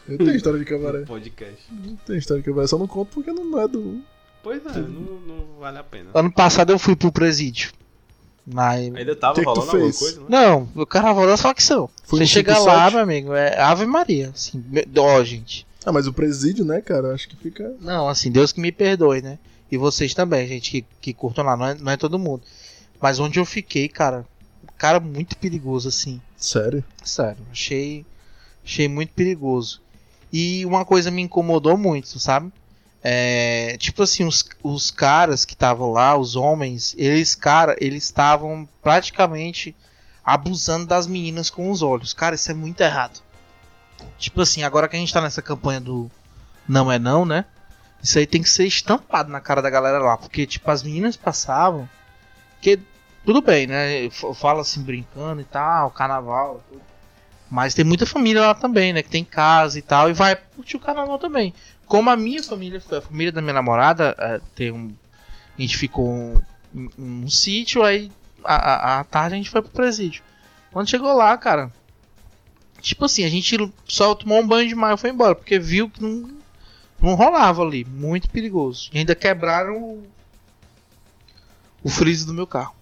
Eu 0.10 0.18
tenho 0.18 0.36
história 0.36 0.58
de 0.60 0.66
cabaré. 0.66 1.00
no 1.02 1.06
podcast. 1.06 1.62
Não 1.72 1.96
tem 1.98 2.18
história 2.18 2.42
de 2.42 2.50
cabaré, 2.50 2.68
só 2.68 2.78
não 2.78 2.88
conto 2.88 3.10
porque 3.14 3.32
não 3.32 3.60
é 3.62 3.68
do. 3.68 4.02
Pois 4.42 4.66
é, 4.66 4.80
não, 4.80 5.20
não 5.20 5.60
vale 5.60 5.78
a 5.78 5.84
pena. 5.84 6.10
Ano 6.14 6.32
passado 6.32 6.72
eu 6.72 6.80
fui 6.80 6.96
pro 6.96 7.12
presídio. 7.12 7.72
Mas. 8.46 8.96
Ainda 8.96 9.16
tava 9.16 9.36
Que 9.36 9.42
que 9.42 9.46
tu 9.46 9.50
rolando 9.50 9.72
alguma 9.72 9.84
fez? 9.92 10.00
coisa, 10.00 10.20
né? 10.22 10.26
Não, 10.30 10.70
o 10.76 10.86
carnaval 10.86 11.28
da 11.28 11.36
facção. 11.38 11.90
Foi 12.06 12.20
Você 12.20 12.24
no 12.24 12.28
chega 12.30 12.54
57? 12.56 12.66
lá, 12.86 12.90
meu 12.92 13.00
amigo, 13.02 13.34
é 13.34 13.60
Ave 13.60 13.86
Maria. 13.86 14.30
Assim, 14.34 14.64
ó, 14.98 15.24
gente. 15.24 15.68
Ah, 15.88 15.92
mas 15.94 16.06
o 16.06 16.12
presídio, 16.12 16.66
né, 16.66 16.82
cara? 16.82 17.14
Acho 17.14 17.30
que 17.30 17.38
fica. 17.38 17.74
Não, 17.80 18.10
assim, 18.10 18.30
Deus 18.30 18.52
que 18.52 18.60
me 18.60 18.74
perdoe, 18.74 19.22
né? 19.22 19.40
E 19.72 19.78
vocês 19.78 20.14
também, 20.14 20.46
gente, 20.46 20.70
que, 20.70 20.86
que 21.00 21.14
curtam 21.14 21.46
lá, 21.46 21.56
não 21.56 21.66
é, 21.66 21.76
não 21.76 21.92
é 21.94 21.96
todo 21.96 22.20
mundo. 22.20 22.42
Mas 23.02 23.20
onde 23.20 23.40
eu 23.40 23.46
fiquei, 23.46 23.88
cara, 23.88 24.26
cara 24.78 25.00
muito 25.00 25.38
perigoso, 25.38 25.88
assim. 25.88 26.22
Sério. 26.36 26.84
Sério, 27.02 27.42
achei, 27.54 28.06
achei 28.66 28.90
muito 28.90 29.14
perigoso. 29.14 29.82
E 30.32 30.66
uma 30.66 30.84
coisa 30.84 31.10
me 31.10 31.22
incomodou 31.22 31.78
muito, 31.78 32.20
sabe? 32.20 32.52
É, 33.02 33.78
tipo 33.78 34.04
assim, 34.04 34.26
os, 34.26 34.44
os 34.62 34.92
caras 34.92 35.46
que 35.46 35.54
estavam 35.54 35.94
lá, 35.94 36.18
os 36.18 36.36
homens, 36.36 36.94
eles, 36.98 37.34
cara, 37.34 37.78
eles 37.80 38.04
estavam 38.04 38.68
praticamente 38.84 39.74
abusando 40.22 40.86
das 40.86 41.08
meninas 41.08 41.50
com 41.50 41.72
os 41.72 41.82
olhos. 41.82 42.14
Cara, 42.14 42.36
isso 42.36 42.52
é 42.52 42.54
muito 42.54 42.82
errado. 42.82 43.22
Tipo 44.18 44.42
assim, 44.42 44.64
agora 44.64 44.88
que 44.88 44.96
a 44.96 45.00
gente 45.00 45.14
tá 45.14 45.22
nessa 45.22 45.42
campanha 45.42 45.80
do 45.80 46.10
não 46.68 46.92
é 46.92 47.00
não, 47.00 47.26
né? 47.26 47.46
Isso 48.02 48.20
aí 48.20 48.28
tem 48.28 48.42
que 48.42 48.50
ser 48.50 48.66
estampado 48.66 49.32
na 49.32 49.40
cara 49.40 49.62
da 49.62 49.70
galera 49.70 50.00
lá, 50.00 50.18
porque 50.18 50.46
tipo 50.46 50.70
as 50.70 50.84
meninas 50.84 51.16
passavam, 51.16 51.90
que 52.62 52.80
tudo 53.26 53.42
bem, 53.42 53.68
né? 53.68 54.10
Fala 54.36 54.62
assim 54.62 54.82
brincando 54.82 55.42
e 55.42 55.46
tal, 55.46 55.92
carnaval, 55.92 56.64
mas 57.50 57.74
tem 57.74 57.86
muita 57.86 58.06
família 58.06 58.42
lá 58.42 58.54
também, 58.54 58.94
né? 58.94 59.02
Que 59.02 59.10
tem 59.10 59.24
casa 59.24 59.80
e 59.80 59.82
tal 59.82 60.10
e 60.10 60.14
vai 60.14 60.36
curtir 60.36 60.78
o 60.78 60.80
carnaval 60.82 61.18
também. 61.18 61.54
Como 61.86 62.10
a 62.10 62.18
minha 62.18 62.44
família, 62.44 62.80
a 62.92 63.02
família 63.02 63.32
da 63.32 63.42
minha 63.42 63.54
namorada, 63.54 64.16
eh, 64.20 64.42
tem 64.54 64.72
um, 64.72 64.94
a 65.58 65.62
gente 65.62 65.78
ficou 65.78 66.10
um, 66.10 66.42
um, 66.76 66.90
um 67.24 67.30
sítio, 67.30 67.84
aí 67.84 68.12
à 68.44 69.06
tarde 69.10 69.36
a 69.36 69.38
gente 69.38 69.50
foi 69.50 69.62
pro 69.62 69.72
presídio. 69.72 70.22
Quando 70.72 70.90
chegou 70.90 71.14
lá, 71.14 71.38
cara, 71.38 71.72
tipo 72.82 73.06
assim, 73.06 73.24
a 73.24 73.30
gente 73.30 73.58
só 73.86 74.14
tomou 74.16 74.40
um 74.40 74.48
banho 74.48 74.68
de 74.68 74.76
mar 74.76 74.94
e 74.94 74.98
foi 74.98 75.10
embora, 75.10 75.36
porque 75.36 75.60
viu 75.60 75.90
que 75.90 76.02
não, 76.02 76.30
não 77.00 77.16
rolava 77.16 77.62
ali, 77.62 77.86
muito 77.86 78.30
perigoso. 78.30 78.90
E 78.94 79.00
ainda 79.00 79.16
quebraram 79.16 79.78
o, 79.82 80.08
o 81.84 81.90
freezer 81.90 82.28
do 82.28 82.34
meu 82.34 82.48
carro. 82.48 82.76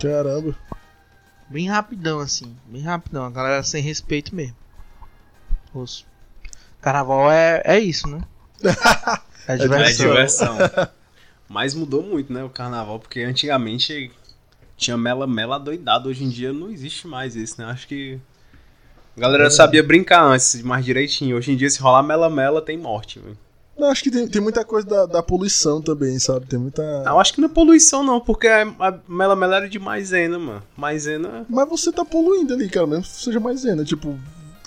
Caramba. 0.00 0.56
Bem 1.48 1.68
rapidão, 1.68 2.20
assim. 2.20 2.54
Bem 2.66 2.82
rapidão. 2.82 3.24
A 3.24 3.30
galera 3.30 3.62
sem 3.62 3.82
respeito 3.82 4.34
mesmo. 4.34 4.56
Osso. 5.72 6.06
Carnaval 6.80 7.30
é, 7.30 7.62
é 7.64 7.78
isso, 7.78 8.08
né? 8.08 8.22
É 9.46 9.52
É 9.52 9.56
diversão. 9.58 10.06
diversão. 10.08 10.56
Mas 11.46 11.74
mudou 11.74 12.02
muito, 12.02 12.32
né, 12.32 12.42
o 12.42 12.48
carnaval, 12.48 12.98
porque 12.98 13.20
antigamente 13.20 14.10
tinha 14.74 14.96
mela-mela 14.96 15.58
doidado, 15.60 16.08
hoje 16.08 16.24
em 16.24 16.30
dia 16.30 16.50
não 16.50 16.70
existe 16.70 17.06
mais 17.06 17.36
isso, 17.36 17.60
né? 17.60 17.66
Acho 17.66 17.86
que 17.86 18.18
a 19.16 19.20
galera 19.20 19.50
sabia 19.50 19.82
brincar 19.82 20.22
antes, 20.24 20.60
mais 20.62 20.84
direitinho. 20.84 21.36
Hoje 21.36 21.52
em 21.52 21.56
dia, 21.56 21.70
se 21.70 21.80
rolar 21.80 22.02
mela-mela, 22.02 22.60
tem 22.62 22.76
morte, 22.78 23.18
velho. 23.18 23.36
Não, 23.76 23.90
acho 23.90 24.04
que 24.04 24.10
tem, 24.10 24.28
tem 24.28 24.40
muita 24.40 24.64
coisa 24.64 24.86
da, 24.86 25.06
da 25.06 25.22
poluição 25.22 25.82
também, 25.82 26.16
sabe? 26.20 26.46
Tem 26.46 26.58
muita. 26.58 26.80
Eu 27.04 27.18
acho 27.18 27.32
que 27.34 27.40
não 27.40 27.48
é 27.48 27.52
poluição, 27.52 28.04
não, 28.04 28.20
porque 28.20 28.46
a 28.46 28.62
a 28.78 28.94
mela-mela 29.08 29.56
era 29.56 29.68
de 29.68 29.80
maisena, 29.80 30.38
mano. 30.38 30.62
Maisena. 30.76 31.44
Mas 31.48 31.68
você 31.68 31.90
tá 31.90 32.04
poluindo 32.04 32.54
ali, 32.54 32.68
cara, 32.68 32.86
mesmo 32.86 33.02
que 33.02 33.08
seja 33.10 33.40
maisena. 33.40 33.84
Tipo, 33.84 34.16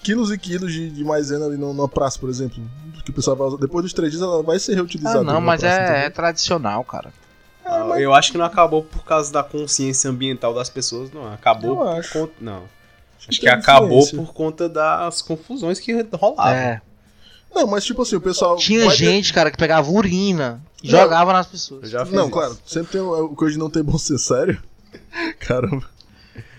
quilos 0.04 0.30
e 0.30 0.38
quilos 0.38 0.74
de, 0.74 0.90
de 0.90 1.04
maisena 1.06 1.46
ali 1.46 1.56
no- 1.56 1.74
numa 1.74 1.88
praça, 1.88 2.20
por 2.20 2.30
exemplo. 2.30 2.62
Que 3.06 3.12
o 3.12 3.14
pessoal 3.14 3.38
vai 3.38 3.48
usar. 3.48 3.58
Depois 3.58 3.84
dos 3.84 3.94
três 3.94 4.12
dias 4.12 4.22
ela 4.22 4.44
vai 4.44 4.60
ser 4.60 4.76
reutilizada. 4.76 5.20
Ah, 5.20 5.24
não, 5.24 5.40
mas 5.40 5.62
praça, 5.62 5.80
é, 5.94 6.06
é 6.06 6.10
tradicional, 6.10 6.84
cara. 6.84 7.14
Ah, 7.64 7.86
mas- 7.88 8.02
Eu 8.02 8.14
acho 8.14 8.34
que 8.34 8.38
não 8.38 8.46
acabou 8.46 8.84
por 8.84 9.06
causa 9.06 9.32
da 9.32 9.42
consciência 9.42 10.10
ambiental 10.10 10.54
das 10.54 10.70
pessoas, 10.70 11.10
não. 11.14 11.32
Acabou 11.32 11.70
Eu 11.72 11.76
por 11.78 11.88
acho. 11.88 12.12
conta. 12.12 12.34
Não. 12.42 12.64
Acho 13.28 13.40
que 13.40 13.48
acabou 13.50 13.88
influência. 14.00 14.18
por 14.18 14.34
conta 14.34 14.70
das 14.70 15.22
confusões 15.22 15.80
que 15.80 15.92
rolavam. 16.14 16.54
É. 16.54 16.82
Não, 17.54 17.66
mas 17.68 17.84
tipo 17.86 18.02
assim, 18.02 18.16
o 18.16 18.22
pessoal. 18.22 18.56
Tinha 18.58 18.86
vai 18.86 18.96
ter- 18.96 19.04
gente, 19.06 19.34
cara, 19.34 19.50
que 19.50 19.58
pegava 19.58 19.90
urina 19.90 20.62
e 20.84 20.92
Não. 20.92 21.00
jogava 21.00 21.34
nas 21.34 21.46
Eu 21.48 21.52
pessoas. 21.52 21.90
já 21.90 22.06
fiz 22.06 22.14
Não, 22.14 22.24
isso. 22.24 22.32
claro, 22.32 22.58
sempre 22.66 22.92
tem 22.94 23.02
o, 23.02 23.26
o 23.26 23.36
coisa 23.36 23.54
de 23.54 23.60
não 23.60 23.70
ter 23.70 23.84
bom 23.84 23.98
ser 23.98 24.18
sério. 24.18 24.62
Caramba. 25.40 25.86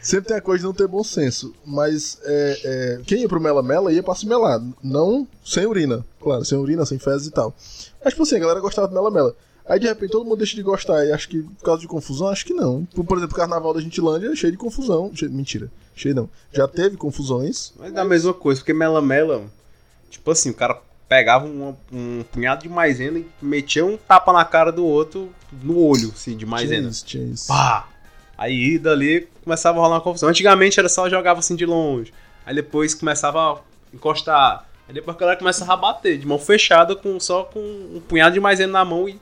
Sempre 0.00 0.28
tem 0.28 0.36
a 0.36 0.40
coisa 0.40 0.62
de 0.62 0.64
não 0.66 0.72
ter 0.74 0.86
bom 0.86 1.02
senso. 1.04 1.54
Mas 1.66 2.18
é, 2.24 2.60
é, 2.64 3.00
quem 3.04 3.20
ia 3.20 3.28
pro 3.28 3.40
Mela 3.40 3.62
Mela 3.62 3.92
ia 3.92 4.02
pra 4.02 4.14
se 4.14 4.26
melar. 4.26 4.60
Não 4.82 5.26
sem 5.44 5.66
urina. 5.66 6.04
Claro, 6.20 6.44
sem 6.44 6.56
urina, 6.58 6.84
sem 6.86 6.98
fezes 6.98 7.26
e 7.26 7.30
tal. 7.30 7.54
Mas, 8.02 8.14
tipo 8.14 8.22
assim, 8.22 8.36
a 8.36 8.40
galera 8.40 8.60
gostava 8.60 8.88
do 8.88 8.94
Mela 8.94 9.10
Mela. 9.10 9.34
Aí 9.68 9.78
de 9.78 9.86
repente 9.86 10.12
todo 10.12 10.24
mundo 10.24 10.38
deixa 10.38 10.56
de 10.56 10.62
gostar. 10.62 11.04
E 11.04 11.12
acho 11.12 11.28
que 11.28 11.42
por 11.42 11.64
causa 11.64 11.82
de 11.82 11.88
confusão, 11.88 12.28
acho 12.28 12.44
que 12.46 12.54
não. 12.54 12.84
Por, 12.86 13.04
por 13.04 13.18
exemplo, 13.18 13.34
o 13.34 13.38
carnaval 13.38 13.74
da 13.74 13.80
Gentilândia 13.80 14.28
é 14.32 14.36
cheio 14.36 14.52
de 14.52 14.56
confusão. 14.58 15.10
Cheio- 15.14 15.30
mentira, 15.30 15.70
cheio 16.00 16.14
não. 16.14 16.28
Já 16.52 16.66
teve 16.68 16.96
confusões. 16.96 17.72
Mas 17.78 17.94
é 17.94 18.00
a 18.00 18.04
mesma 18.04 18.32
coisa, 18.34 18.60
porque 18.60 18.72
Mela 18.72 19.02
Mela, 19.02 19.44
tipo 20.10 20.30
assim, 20.30 20.50
o 20.50 20.54
cara 20.54 20.80
pegava 21.08 21.46
um, 21.46 21.74
um 21.92 22.22
punhado 22.30 22.62
de 22.62 22.68
maisena 22.68 23.18
e 23.18 23.26
metia 23.40 23.84
um 23.84 23.96
tapa 23.96 24.32
na 24.32 24.44
cara 24.44 24.70
do 24.70 24.84
outro 24.84 25.32
no 25.62 25.78
olho, 25.78 26.12
assim, 26.14 26.32
de 26.32 26.38
Tinha 26.38 26.50
maisena. 26.50 26.88
isso, 26.88 27.04
tinha 27.04 27.24
isso. 27.24 27.46
Pá! 27.48 27.88
Aí 28.36 28.78
dali 28.78 29.28
começava 29.42 29.78
a 29.78 29.80
rolar 29.82 29.96
uma 29.96 30.00
confusão. 30.00 30.28
Antigamente 30.28 30.78
era 30.78 30.88
só 30.88 31.08
jogava 31.08 31.40
assim 31.40 31.56
de 31.56 31.66
longe. 31.66 32.12
Aí 32.46 32.54
depois 32.54 32.94
começava 32.94 33.54
a 33.54 33.58
encostar. 33.92 34.64
Aí 34.86 34.94
depois 34.94 35.16
a 35.16 35.20
galera 35.20 35.38
começava 35.38 35.72
a 35.72 35.76
bater, 35.76 36.18
de 36.18 36.26
mão 36.26 36.38
fechada, 36.38 36.94
com, 36.94 37.18
só 37.18 37.44
com 37.44 37.58
um 37.60 38.00
punhado 38.06 38.34
de 38.34 38.40
maisena 38.40 38.72
na 38.74 38.84
mão 38.84 39.08
e 39.08 39.20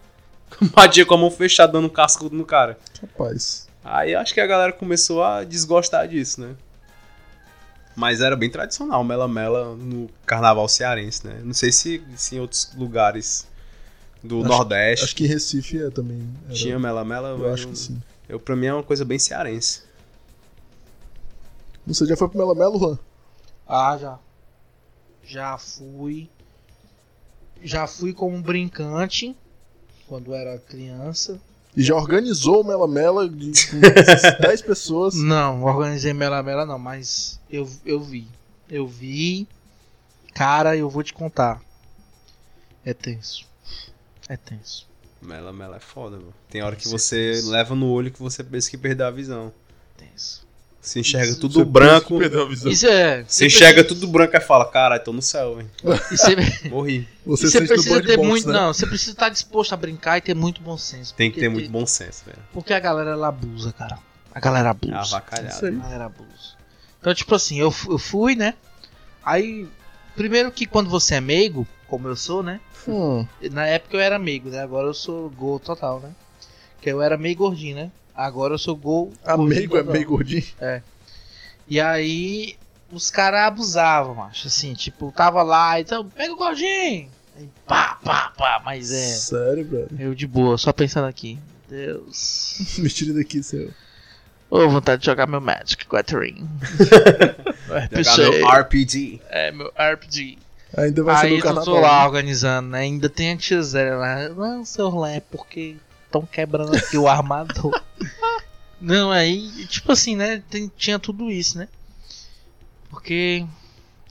batia 0.75 1.07
com 1.07 1.15
a 1.15 1.19
mão 1.19 1.31
fechada, 1.31 1.73
dando 1.73 1.87
um 1.87 1.91
cascudo 1.91 2.37
no 2.37 2.45
cara. 2.45 2.79
Rapaz. 3.01 3.67
Aí 3.83 4.15
acho 4.15 4.35
que 4.35 4.41
a 4.41 4.47
galera 4.47 4.73
começou 4.73 5.23
a 5.23 5.45
desgostar 5.45 6.07
disso, 6.09 6.41
né? 6.41 6.55
Mas 7.97 8.21
era 8.21 8.37
bem 8.37 8.51
tradicional, 8.51 9.03
Mela 9.03 9.27
Mela 9.27 9.75
no 9.75 10.09
carnaval 10.27 10.69
cearense, 10.69 11.27
né? 11.27 11.41
Não 11.43 11.55
sei 11.55 11.73
se, 11.73 12.05
se 12.15 12.37
em 12.37 12.41
outros 12.41 12.71
lugares 12.75 13.47
do 14.23 14.41
Acho- 14.41 14.49
Nordeste 14.49 15.05
Acho 15.07 15.17
que 15.17 15.25
em 15.25 15.29
Recife 15.29 15.83
é 15.83 15.91
também. 15.91 16.29
era- 16.45 16.55
tinha 16.55 16.79
Mela 16.79 17.05
Mela. 17.05 17.31
Eu 17.31 17.39
mas 17.39 17.53
acho 17.55 17.69
que 17.69 17.79
sim. 17.79 18.03
Eu, 18.29 18.39
pra 18.39 18.55
mim 18.55 18.67
é 18.67 18.75
uma 18.75 18.83
coisa 18.83 19.05
bem 19.05 19.19
cearense. 19.19 19.83
Você 21.87 22.05
já 22.05 22.17
foi 22.17 22.29
pro 22.29 22.37
Mela 22.39 22.55
Melo, 22.55 22.79
Juan? 22.79 22.99
Ah, 23.67 23.97
já. 23.99 24.19
Já 25.25 25.57
fui. 25.57 26.29
Já 27.63 27.87
fui 27.87 28.13
como 28.13 28.41
brincante 28.43 29.35
quando 30.07 30.35
era 30.35 30.59
criança. 30.59 31.41
E 31.77 31.83
já 31.83 31.95
organizou 31.95 32.63
o 32.63 32.65
Mela 32.65 32.89
Mela 32.89 33.29
de, 33.29 33.53
com 33.67 33.81
10 34.41 34.63
pessoas. 34.65 35.15
Não, 35.15 35.63
organizei 35.63 36.15
Mela 36.15 36.43
Mela 36.43 36.65
não, 36.65 36.79
mas 36.79 37.39
eu, 37.51 37.69
eu 37.85 38.01
vi. 38.01 38.27
Eu 38.69 38.87
vi. 38.87 39.47
Cara, 40.33 40.75
eu 40.75 40.89
vou 40.89 41.03
te 41.03 41.13
contar. 41.13 41.61
É 42.85 42.95
tenso. 42.95 43.47
É 44.29 44.37
tenso. 44.37 44.87
Mela 45.21 45.53
Mela 45.53 45.77
é 45.77 45.81
foda, 45.81 46.17
mano. 46.17 46.35
Tem 46.49 46.63
hora 46.63 46.77
que 46.77 46.85
Com 46.85 46.91
você 46.91 47.41
leva 47.45 47.75
no 47.75 47.91
olho 47.91 48.11
que 48.11 48.23
você 48.23 48.43
pensa 48.43 48.71
que 48.71 48.79
perdeu 48.79 49.07
a 49.07 49.11
visão. 49.11 49.53
Tenso. 49.99 50.46
Você 50.87 51.01
enxerga 51.01 51.33
Isso, 51.33 51.41
tudo 51.41 51.55
Você 51.55 51.65
branco. 51.65 52.19
Isso 52.69 52.87
é. 52.87 53.25
Você 53.27 53.47
enxerga 53.47 53.83
tudo 53.83 54.07
branco 54.07 54.37
e 54.37 54.41
fala, 54.41 54.65
caralho, 54.71 55.03
tô 55.03 55.13
no 55.13 55.21
céu, 55.21 55.61
hein. 55.61 55.69
Você, 55.83 56.37
Morri. 56.71 57.09
Você, 57.27 57.51
você 57.51 57.67
precisa 57.67 58.01
ter 58.05 58.17
Box, 58.17 58.29
muito. 58.29 58.47
né? 58.47 58.53
Não, 58.55 58.73
você 58.73 58.87
precisa 58.87 59.11
estar 59.11 59.29
disposto 59.29 59.73
a 59.73 59.77
brincar 59.77 60.19
e 60.19 60.21
ter 60.21 60.35
muito 60.35 60.61
bom 60.63 60.79
senso. 60.79 61.13
Tem 61.15 61.29
que 61.29 61.41
ter 61.41 61.49
muito 61.49 61.69
bom 61.69 61.85
senso, 61.85 62.25
velho. 62.25 62.39
Porque 62.53 62.73
a 62.73 62.79
galera 62.79 63.11
ela 63.11 63.27
abusa, 63.27 63.73
cara. 63.73 63.99
A 64.33 64.39
galera 64.39 64.69
É 64.69 64.71
abusa. 64.71 65.01
Isso 65.03 65.17
avacalhado. 65.17 65.67
aí. 65.67 65.75
A 65.75 65.79
galera 65.83 66.05
abusa. 66.05 66.55
Então, 67.01 67.13
tipo 67.15 67.35
assim, 67.35 67.59
eu, 67.59 67.75
eu 67.89 67.99
fui, 67.99 68.37
né? 68.37 68.55
Aí, 69.25 69.67
primeiro 70.15 70.53
que 70.53 70.67
quando 70.67 70.89
você 70.89 71.17
é 71.17 71.21
meigo, 71.21 71.67
como 71.89 72.07
eu 72.07 72.15
sou, 72.15 72.45
né? 72.45 72.61
Hum, 72.87 73.27
Na 73.51 73.67
época 73.67 73.97
eu 73.97 74.01
era 74.01 74.21
meigo, 74.21 74.51
né? 74.51 74.61
Agora 74.63 74.87
eu 74.87 74.95
sou 74.95 75.29
gol 75.31 75.59
total, 75.59 75.99
né? 75.99 76.11
Que 76.81 76.91
eu 76.93 77.03
era 77.03 77.17
meio 77.19 77.35
gordinho, 77.35 77.75
né? 77.75 77.91
Agora 78.17 78.55
eu 78.55 78.59
sou 78.59 78.75
gol. 78.75 79.13
amigo 79.25 79.77
é 79.77 79.83
meio 79.83 80.07
gordinho. 80.09 80.45
E 81.69 81.81
aí 81.81 82.57
os 82.91 83.11
caras 83.11 83.41
abusavam, 83.41 84.15
macho. 84.15 84.47
Assim, 84.49 84.75
tipo, 84.75 85.13
tava 85.15 85.43
lá, 85.43 85.81
então, 85.81 86.09
pega 86.09 86.33
o 86.33 86.37
gordinho! 86.37 87.11
Aí, 87.37 87.49
pá, 87.67 87.99
pá, 88.03 88.33
pá, 88.37 88.63
mas 88.65 88.91
é. 88.91 89.09
Sério, 89.09 89.65
brother. 89.65 90.01
Eu 90.01 90.15
de 90.15 90.27
boa, 90.27 90.57
só 90.57 90.73
pensando 90.73 91.07
aqui. 91.07 91.39
Deus. 91.69 92.57
Me 92.79 92.89
tira 92.89 93.13
daqui, 93.13 93.43
seu. 93.43 93.71
Ô, 94.49 94.69
vontade 94.69 95.01
de 95.01 95.07
jogar 95.07 95.27
meu 95.27 95.41
Magic 95.41 95.85
Gathering. 95.91 96.49
Jogar 98.01 98.31
meu 98.31 98.49
RPG. 98.49 99.21
É, 99.29 99.51
meu 99.51 99.73
RPG. 99.77 100.39
Ainda 100.77 101.03
vai 101.03 101.17
ser 101.17 101.27
Aí 101.27 101.33
no 101.33 101.39
eu 101.39 101.43
carnaval. 101.43 101.65
tô 101.65 101.81
lá 101.81 102.05
organizando, 102.07 102.69
né? 102.69 102.81
Ainda 102.81 103.09
tem 103.09 103.33
a 103.33 103.37
tia 103.37 103.61
Zé 103.61 103.95
lá. 103.95 104.29
Não, 104.29 104.65
seu 104.65 104.97
Lé, 104.97 105.21
porque 105.21 105.77
estão 106.19 106.27
quebrando 106.27 106.75
aqui 106.75 106.97
o 106.99 107.09
armador. 107.09 107.73
Não, 108.81 109.11
aí, 109.11 109.67
tipo 109.67 109.93
assim, 109.93 110.15
né? 110.15 110.43
tem- 110.51 110.71
tinha 110.77 110.99
tudo 110.99 111.31
isso, 111.31 111.57
né? 111.59 111.69
Porque. 112.91 113.47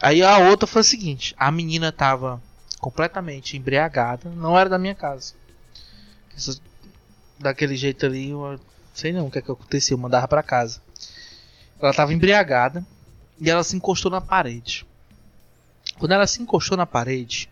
Aí 0.02 0.24
a 0.24 0.40
outra 0.40 0.68
foi 0.68 0.82
o 0.82 0.84
seguinte: 0.84 1.36
a 1.38 1.52
menina 1.52 1.92
tava 1.92 2.42
completamente 2.80 3.56
embriagada, 3.58 4.30
não 4.30 4.58
era 4.58 4.70
da 4.70 4.78
minha 4.78 4.96
casa. 4.96 5.34
Essa- 6.36 6.60
daquele 7.40 7.76
jeito 7.76 8.06
ali, 8.06 8.32
eu 8.32 8.60
sei 8.94 9.12
não 9.14 9.28
o 9.28 9.32
que, 9.32 9.40
é 9.40 9.42
que 9.42 9.52
aconteceu, 9.52 9.98
mandava 9.98 10.28
pra 10.28 10.44
casa. 10.44 10.82
Ela 11.80 11.94
tava 11.94 12.14
embriagada 12.14 12.86
e 13.40 13.50
ela 13.50 13.64
se 13.64 13.76
encostou 13.76 14.10
na 14.12 14.22
parede. 14.22 14.86
Quando 16.00 16.12
ela 16.14 16.26
se 16.28 16.42
encostou 16.42 16.76
na 16.76 16.86
parede, 16.86 17.50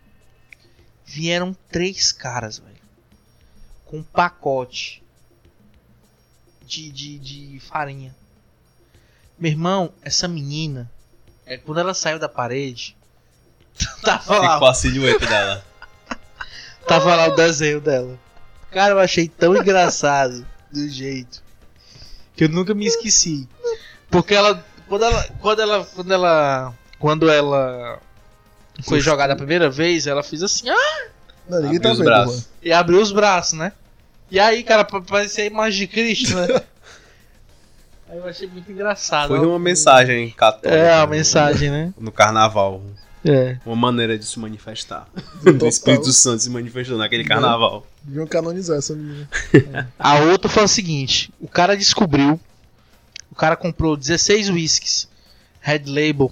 vieram 1.06 1.56
três 1.70 2.12
caras, 2.12 2.58
velho. 2.58 2.73
Com 3.94 4.00
um 4.00 4.04
pacote 4.04 5.04
de, 6.66 6.92
de, 6.92 7.20
de 7.20 7.60
farinha. 7.60 8.16
Meu 9.38 9.52
irmão, 9.52 9.94
essa 10.02 10.28
menina, 10.28 10.92
é, 11.46 11.58
quando 11.58 11.80
ela 11.80 11.94
saiu 11.94 12.18
da 12.18 12.28
parede, 12.28 12.98
tava 14.02 14.40
lá, 14.40 14.54
Ficou 14.56 14.68
a 14.68 14.74
silhueta 14.74 15.28
dela. 15.28 15.66
tava 16.88 17.16
lá 17.16 17.28
o 17.28 17.36
desenho 17.36 17.80
dela. 17.80 18.20
Cara, 18.72 18.96
eu 18.96 19.00
achei 19.00 19.28
tão 19.28 19.56
engraçado 19.56 20.44
do 20.72 20.90
jeito 20.90 21.44
que 22.36 22.46
eu 22.46 22.50
nunca 22.50 22.74
me 22.74 22.88
esqueci. 22.88 23.48
Porque 24.10 24.34
ela, 24.34 24.66
quando 24.88 25.06
ela, 25.06 25.24
quando 25.40 25.62
ela, 25.62 25.86
quando 25.86 26.12
ela, 26.12 26.74
quando 26.98 27.30
ela 27.30 28.02
foi 28.82 29.00
jogada 29.00 29.34
a 29.34 29.36
primeira 29.36 29.70
vez, 29.70 30.08
ela 30.08 30.24
fez 30.24 30.42
assim, 30.42 30.68
ah, 30.68 31.08
Não, 31.48 31.62
ninguém 31.62 31.78
Abriu 31.78 31.82
tá 31.84 31.92
os 31.92 31.98
vendo, 32.00 32.06
braços. 32.06 32.50
E 32.60 32.74
abriu 32.74 33.00
os 33.00 33.12
braços, 33.12 33.54
né? 33.54 33.72
E 34.34 34.40
aí, 34.40 34.64
cara, 34.64 34.84
pa- 34.84 35.00
parecia 35.00 35.44
a 35.44 35.48
imagem 35.48 35.82
de 35.82 35.88
Cristo, 35.88 36.34
né? 36.36 36.48
aí 38.10 38.18
eu 38.18 38.26
achei 38.26 38.48
muito 38.48 38.72
engraçado. 38.72 39.28
Foi 39.28 39.38
ó. 39.38 39.44
uma 39.44 39.60
mensagem 39.60 40.32
católica. 40.32 40.76
É, 40.76 40.92
a 40.92 41.06
mensagem, 41.06 41.70
né? 41.70 41.94
No 42.00 42.12
carnaval. 42.12 42.82
É. 43.24 43.60
Uma 43.64 43.76
maneira 43.76 44.18
de 44.18 44.26
se 44.26 44.40
manifestar. 44.40 45.08
Do 45.44 45.68
Espírito 45.68 46.12
Santo 46.12 46.42
se 46.42 46.50
manifestou 46.50 46.98
naquele 46.98 47.24
carnaval. 47.24 47.86
Deviam 48.02 48.26
canonizar 48.26 48.80
essa 48.80 48.96
menina. 48.96 49.30
A 50.00 50.16
outra 50.22 50.50
foi 50.50 50.64
o 50.64 50.68
seguinte: 50.68 51.32
o 51.40 51.48
cara 51.48 51.78
descobriu, 51.78 52.40
o 53.32 53.36
cara 53.36 53.56
comprou 53.56 53.96
16 53.96 54.50
whiskies 54.50 55.08
Red 55.62 55.84
Label, 55.86 56.32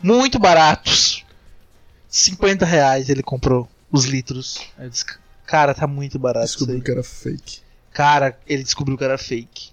muito 0.00 0.38
baratos. 0.38 1.24
50 2.08 2.64
reais 2.64 3.08
ele 3.10 3.24
comprou 3.24 3.68
os 3.90 4.04
litros. 4.04 4.60
Aí 4.78 4.86
eu 4.86 4.90
disse, 4.90 5.04
cara, 5.48 5.74
tá 5.74 5.86
muito 5.86 6.18
barato 6.18 6.44
isso 6.46 6.58
Descobriu 6.58 6.76
aí. 6.76 6.84
que 6.84 6.90
era 6.90 7.02
fake. 7.02 7.60
Cara, 7.92 8.38
ele 8.46 8.62
descobriu 8.62 8.98
que 8.98 9.04
era 9.04 9.16
fake. 9.18 9.70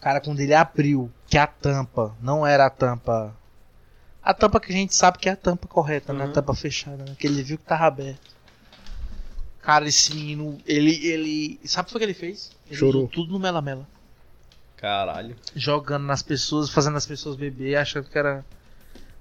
Cara, 0.00 0.20
quando 0.20 0.40
ele 0.40 0.54
abriu, 0.54 1.10
que 1.28 1.36
a 1.38 1.46
tampa 1.46 2.14
não 2.20 2.46
era 2.46 2.66
a 2.66 2.70
tampa. 2.70 3.34
A 4.22 4.32
tampa 4.32 4.58
que 4.58 4.72
a 4.72 4.76
gente 4.76 4.94
sabe 4.94 5.18
que 5.18 5.28
é 5.28 5.32
a 5.32 5.36
tampa 5.36 5.68
correta, 5.68 6.12
né? 6.12 6.24
A 6.24 6.26
Uhum. 6.26 6.32
tampa 6.32 6.54
fechada, 6.54 7.04
né? 7.04 7.14
Que 7.18 7.26
ele 7.26 7.42
viu 7.42 7.58
que 7.58 7.64
tava 7.64 7.84
aberto. 7.84 8.34
Cara, 9.62 9.86
esse 9.88 10.14
menino, 10.14 10.58
ele. 10.66 11.06
ele 11.06 11.60
sabe 11.64 11.90
o 11.94 11.98
que 11.98 12.04
ele 12.04 12.14
fez? 12.14 12.50
Ele 12.66 12.76
Chorou. 12.76 13.06
tudo 13.08 13.32
no 13.32 13.38
melamela. 13.38 13.86
Caralho. 14.76 15.36
Jogando 15.54 16.04
nas 16.04 16.22
pessoas, 16.22 16.68
fazendo 16.70 16.96
as 16.96 17.06
pessoas 17.06 17.36
beber, 17.36 17.76
achando 17.76 18.08
que 18.08 18.18
era 18.18 18.44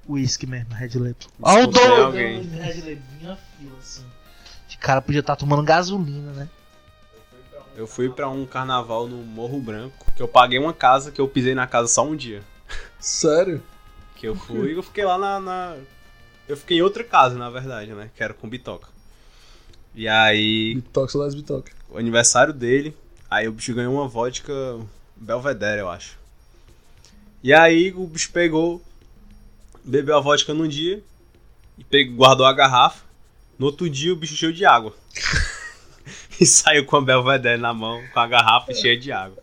whisky 0.08 0.46
mesmo, 0.46 0.74
Red 0.74 0.96
Label. 0.96 1.16
Olha 1.42 1.64
o 1.64 1.68
doido! 1.68 1.94
alguém. 2.04 2.42
Red 2.44 2.74
Label, 2.82 3.02
minha 3.22 3.36
fila, 3.38 3.78
assim. 3.80 4.04
Cara 4.84 5.02
podia 5.02 5.22
estar 5.22 5.38
tomando 5.38 5.64
gasolina, 5.64 6.34
né? 6.34 6.50
Eu 7.78 7.88
fui 7.88 8.10
pra 8.10 8.28
um 8.28 8.46
carnaval 8.46 9.08
no 9.08 9.16
Morro 9.16 9.58
Branco, 9.62 10.06
que 10.14 10.22
eu 10.22 10.28
paguei 10.28 10.60
uma 10.60 10.74
casa, 10.74 11.10
que 11.10 11.22
eu 11.22 11.28
pisei 11.28 11.56
na 11.56 11.66
casa 11.66 11.88
só 11.88 12.06
um 12.06 12.18
dia. 12.18 12.44
Sério? 13.00 13.64
Que 14.18 14.28
eu 14.28 14.36
fui 14.36 14.74
e 14.74 14.76
eu 14.76 14.84
fiquei 14.84 15.06
lá 15.06 15.18
na, 15.18 15.40
na- 15.40 15.78
Eu 16.50 16.58
fiquei 16.58 16.80
em 16.80 16.82
outra 16.82 17.02
casa, 17.02 17.36
na 17.38 17.50
verdade, 17.50 17.94
né? 17.94 18.12
Que 18.14 18.22
era 18.22 18.34
com 18.34 18.50
bitoca. 18.50 18.90
E 19.96 20.06
aí, 20.06 20.76
Bitoca, 20.76 21.12
saudades 21.14 21.34
Bitoca. 21.34 21.72
o 21.90 21.98
aniversário 21.98 22.52
dele, 22.54 22.94
aí 23.32 23.48
o 23.48 23.54
bicho 23.54 23.74
ganhou 23.74 23.94
uma 23.94 24.08
vodka 24.08 24.52
Belvedere, 25.16 25.80
eu 25.80 25.90
acho. 25.90 26.18
E 27.42 27.54
aí 27.54 27.94
o 27.96 28.06
bicho 28.06 28.32
pegou, 28.34 28.82
bebeu 29.82 30.18
a 30.18 30.20
vodka 30.20 30.54
num 30.54 30.68
dia 30.68 31.02
e 31.78 31.84
pegou, 31.86 32.18
guardou 32.18 32.46
a 32.46 32.52
garrafa. 32.52 33.03
No 33.64 33.68
outro 33.68 33.90
dia 33.90 34.12
o 34.12 34.16
bicho 34.18 34.36
cheio 34.36 34.52
de 34.52 34.66
água. 34.66 34.94
e 36.38 36.46
saiu 36.46 36.86
com 36.86 36.98
a 36.98 37.02
Belvedere 37.02 37.62
na 37.62 37.74
mão, 37.74 38.04
com 38.14 38.20
a 38.20 38.28
garrafa 38.28 38.74
cheia 38.74 39.00
de 39.00 39.10
água. 39.10 39.42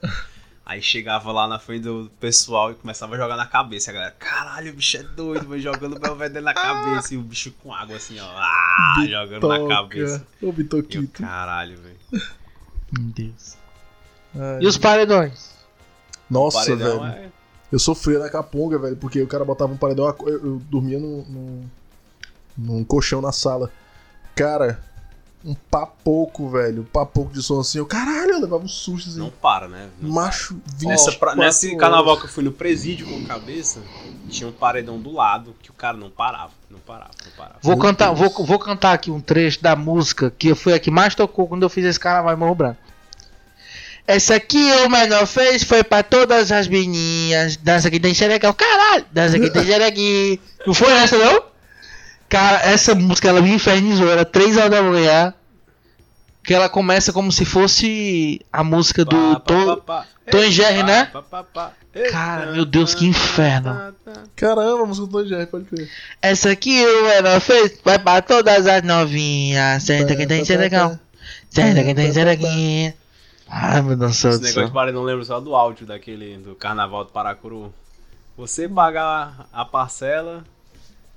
Aí 0.62 0.82
chegava 0.82 1.32
lá 1.32 1.48
na 1.48 1.58
frente 1.58 1.84
do 1.84 2.10
pessoal 2.20 2.70
e 2.70 2.74
começava 2.74 3.14
a 3.14 3.18
jogar 3.18 3.34
na 3.38 3.46
cabeça. 3.46 3.90
A 3.90 3.94
galera, 3.94 4.14
caralho, 4.18 4.72
o 4.72 4.76
bicho 4.76 4.98
é 4.98 5.02
doido, 5.02 5.48
vai 5.48 5.58
jogando 5.58 5.96
o 5.96 5.98
Belvedere 5.98 6.44
na 6.44 6.52
cabeça. 6.52 7.14
E 7.14 7.16
o 7.16 7.22
bicho 7.22 7.50
com 7.62 7.72
água 7.72 7.96
assim, 7.96 8.20
ó. 8.20 8.26
Ah, 8.36 9.02
jogando 9.08 9.48
na 9.48 9.66
cabeça. 9.66 10.26
Ô, 10.42 10.44
E 10.44 10.48
eu, 10.48 10.52
Bitoquito. 10.52 11.22
caralho, 11.22 11.78
velho. 11.78 11.96
Meu 12.92 13.06
Deus. 13.14 13.56
Ai, 14.34 14.58
E 14.60 14.66
os 14.66 14.76
paredões? 14.76 15.54
Nossa, 16.28 16.58
Paredão 16.58 17.00
velho. 17.00 17.14
é. 17.14 17.28
Eu 17.72 17.78
sofria 17.78 18.18
na 18.18 18.28
caponga, 18.28 18.78
velho, 18.78 18.96
porque 18.96 19.22
o 19.22 19.26
cara 19.26 19.46
botava 19.46 19.72
um 19.72 19.78
paredão. 19.78 20.14
Eu, 20.26 20.28
eu 20.28 20.62
dormia 20.68 20.98
num, 20.98 21.24
num, 21.24 21.70
num 22.58 22.84
colchão 22.84 23.22
na 23.22 23.32
sala. 23.32 23.72
Cara, 24.34 24.80
um 25.44 25.54
papoco, 25.54 26.48
velho. 26.50 26.82
Um 26.82 26.84
papoco 26.84 27.32
de 27.32 27.42
som 27.42 27.60
assim. 27.60 27.78
Eu, 27.78 27.86
caralho, 27.86 28.32
eu 28.32 28.40
levava 28.40 28.62
um 28.64 28.68
susto 28.68 29.08
assim. 29.10 29.18
Não 29.18 29.30
para, 29.30 29.68
né? 29.68 29.88
Não 30.00 30.10
Macho, 30.10 30.58
20 30.76 30.88
Nessa, 30.88 31.12
pra- 31.12 31.34
nesse 31.34 31.76
carnaval 31.76 32.18
que 32.18 32.24
eu 32.26 32.28
fui 32.30 32.44
no 32.44 32.52
presídio 32.52 33.06
com 33.06 33.24
cabeça, 33.24 33.80
tinha 34.28 34.48
um 34.48 34.52
paredão 34.52 34.98
do 35.00 35.12
lado 35.12 35.54
que 35.62 35.70
o 35.70 35.74
cara 35.74 35.96
não 35.96 36.10
parava. 36.10 36.52
Não 36.70 36.78
parava, 36.78 37.10
não 37.24 37.32
parava. 37.36 37.58
Vou 37.62 37.74
Meu 37.74 37.82
cantar, 37.82 38.14
Deus. 38.14 38.18
vou, 38.34 38.46
vou 38.46 38.58
cantar 38.58 38.92
aqui 38.92 39.10
um 39.10 39.20
trecho 39.20 39.62
da 39.62 39.74
música 39.74 40.30
que 40.36 40.54
foi 40.54 40.74
a 40.74 40.78
que 40.78 40.90
mais 40.90 41.14
tocou 41.14 41.48
quando 41.48 41.62
eu 41.62 41.68
fiz 41.70 41.84
esse 41.84 41.98
carnaval 42.00 42.34
em 42.34 42.38
Morro 42.38 42.54
Branco. 42.54 42.78
Essa 44.06 44.34
aqui 44.34 44.58
o 44.84 44.88
menor 44.88 45.24
fez 45.26 45.62
foi 45.62 45.84
pra 45.84 46.02
todas 46.02 46.50
as 46.50 46.66
menininhas. 46.66 47.56
Dança 47.56 47.90
que 47.90 48.00
tem 48.00 48.12
xerequão. 48.12 48.52
Caralho! 48.52 49.06
Dança 49.12 49.38
que 49.38 49.50
tem 49.50 49.64
xerequinho. 49.64 50.38
Não 50.66 50.74
foi 50.74 50.90
essa 50.92 51.16
não? 51.16 51.42
Cara, 52.30 52.62
essa 52.62 52.94
música 52.94 53.28
ela 53.28 53.42
me 53.42 53.52
infernizou. 53.52 54.08
Era 54.10 54.24
3 54.24 54.56
horas 54.56 54.70
da 54.70 54.82
manhã. 54.82 55.34
Que 56.42 56.54
ela 56.54 56.70
começa 56.70 57.12
como 57.12 57.30
se 57.30 57.44
fosse 57.44 58.40
a 58.50 58.64
música 58.64 59.04
do 59.04 59.38
Tom. 59.40 59.76
Tom 60.30 60.50
Jerry, 60.50 60.82
né? 60.82 61.10
Cara, 62.10 62.46
Ei, 62.46 62.52
meu 62.52 62.64
Deus, 62.64 62.94
que 62.94 63.04
inferno. 63.04 63.74
tá, 63.74 63.92
tá. 64.04 64.22
Caramba, 64.36 64.84
a 64.84 64.86
música 64.86 65.06
do 65.06 65.12
Tom 65.12 65.26
Jerry, 65.28 65.46
pode 65.46 65.64
crer. 65.64 65.90
Essa 66.22 66.50
aqui 66.50 66.82
o 66.82 67.02
menor 67.08 67.40
fez 67.40 67.78
vai 67.84 67.98
pra 67.98 68.22
todas 68.22 68.66
as 68.66 68.82
novinhas. 68.82 69.82
Senta 69.82 70.16
que 70.16 70.26
tem 70.26 70.44
xerequão. 70.44 70.98
Senta 71.50 71.82
que 71.84 71.94
tem 71.94 72.12
xerequinha. 72.12 72.94
Ai, 73.48 73.82
meu 73.82 73.96
Deus 73.96 74.12
do 74.22 74.28
Esse 74.28 74.38
céu. 74.38 74.40
negócio 74.40 74.66
de 74.66 74.72
paredão 74.72 75.02
lembro 75.02 75.24
só 75.24 75.40
do 75.40 75.54
áudio 75.54 75.84
daquele 75.84 76.38
do 76.38 76.54
carnaval 76.54 77.04
do 77.04 77.10
Paracuru. 77.10 77.74
Você 78.38 78.68
pagar 78.68 79.46
a 79.52 79.64
parcela, 79.64 80.44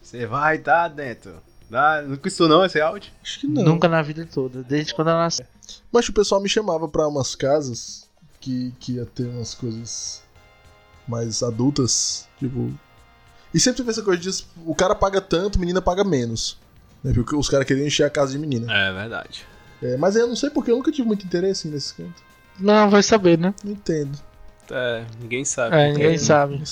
você 0.03 0.25
vai 0.27 0.57
estar 0.57 0.89
dentro. 0.89 1.35
Dá, 1.69 2.03
não 2.03 2.17
custou 2.17 2.47
não 2.47 2.63
esse 2.63 2.79
áudio? 2.79 3.11
Acho 3.23 3.39
que 3.39 3.47
não. 3.47 3.63
Nunca 3.63 3.87
na 3.87 4.01
vida 4.01 4.27
toda, 4.31 4.61
desde 4.61 4.93
quando 4.93 5.09
eu 5.09 5.15
nasci. 5.15 5.43
Mas 5.91 6.07
o 6.07 6.13
pessoal 6.13 6.41
me 6.41 6.49
chamava 6.49 6.87
pra 6.87 7.07
umas 7.07 7.33
casas 7.35 8.07
que, 8.39 8.73
que 8.79 8.93
ia 8.93 9.05
ter 9.05 9.27
umas 9.27 9.55
coisas 9.55 10.21
mais 11.07 11.41
adultas, 11.41 12.27
tipo. 12.37 12.71
E 13.53 13.59
sempre 13.59 13.77
teve 13.77 13.91
essa 13.91 14.01
coisa 14.01 14.21
de 14.21 14.45
o 14.65 14.75
cara 14.75 14.93
paga 14.93 15.21
tanto, 15.21 15.59
menina 15.59 15.81
paga 15.81 16.03
menos. 16.03 16.57
Né? 17.03 17.13
Porque 17.13 17.35
os 17.35 17.49
caras 17.49 17.65
queriam 17.65 17.87
encher 17.87 18.03
a 18.03 18.09
casa 18.09 18.33
de 18.33 18.39
menina. 18.39 18.71
É 18.71 18.91
verdade. 18.91 19.45
É, 19.81 19.97
mas 19.97 20.15
eu 20.15 20.27
não 20.27 20.35
sei 20.35 20.49
porque 20.49 20.71
eu 20.71 20.75
nunca 20.75 20.91
tive 20.91 21.07
muito 21.07 21.25
interesse 21.25 21.67
nesse 21.67 21.93
canto. 21.93 22.21
Não, 22.59 22.89
vai 22.89 23.03
saber, 23.03 23.37
né? 23.37 23.53
Não 23.63 23.71
entendo. 23.71 24.17
É, 24.71 25.03
ninguém 25.19 25.43
sabe. 25.45 25.75
É, 25.75 25.87
porque 25.89 26.03
ninguém 26.03 26.17
sabe. 26.17 26.63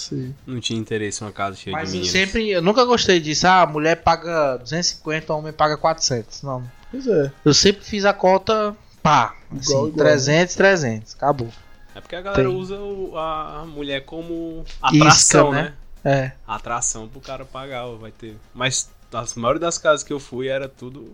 Não 0.48 0.60
tinha 0.60 0.80
interesse 0.80 1.22
em 1.24 1.26
uma 1.28 1.32
casa 1.34 1.56
cheia 1.58 1.72
Mas 1.76 1.92
de 1.92 1.98
eu 1.98 2.02
meninos. 2.02 2.12
sempre, 2.12 2.50
eu 2.50 2.62
nunca 2.62 2.84
gostei 2.86 3.20
disso. 3.20 3.48
Ah, 3.48 3.62
a 3.62 3.66
mulher 3.68 3.98
paga 4.04 4.58
250, 4.58 5.34
o 5.34 5.38
homem 5.38 5.54
paga 5.54 5.78
400. 5.78 6.42
Não. 6.44 6.64
Pois 6.90 7.08
é. 7.08 7.32
Eu 7.46 7.54
sempre 7.54 7.84
fiz 7.84 8.06
a 8.06 8.14
cota, 8.14 8.76
pá, 9.02 9.36
assim, 9.52 9.72
Igual, 9.72 9.88
igual. 9.90 10.06
300, 10.08 10.56
300. 10.56 11.16
Acabou. 11.16 11.50
É 11.96 12.00
porque 12.02 12.16
a 12.16 12.22
galera 12.22 12.44
Tem. 12.44 12.56
usa 12.56 12.76
o- 12.80 13.18
a 13.18 13.66
mulher 13.68 14.06
como 14.06 14.64
atração, 14.82 15.52
né? 15.52 15.74
né? 16.04 16.14
É. 16.14 16.32
Atração 16.48 17.08
pro 17.08 17.20
cara 17.22 17.46
pagar, 17.46 17.86
vai 18.00 18.12
ter. 18.12 18.36
Mas 18.54 18.90
a 19.14 19.26
maioria 19.36 19.60
das 19.60 19.78
casas 19.78 20.04
que 20.04 20.12
eu 20.14 20.20
fui 20.20 20.48
era 20.48 20.68
tudo 20.70 21.14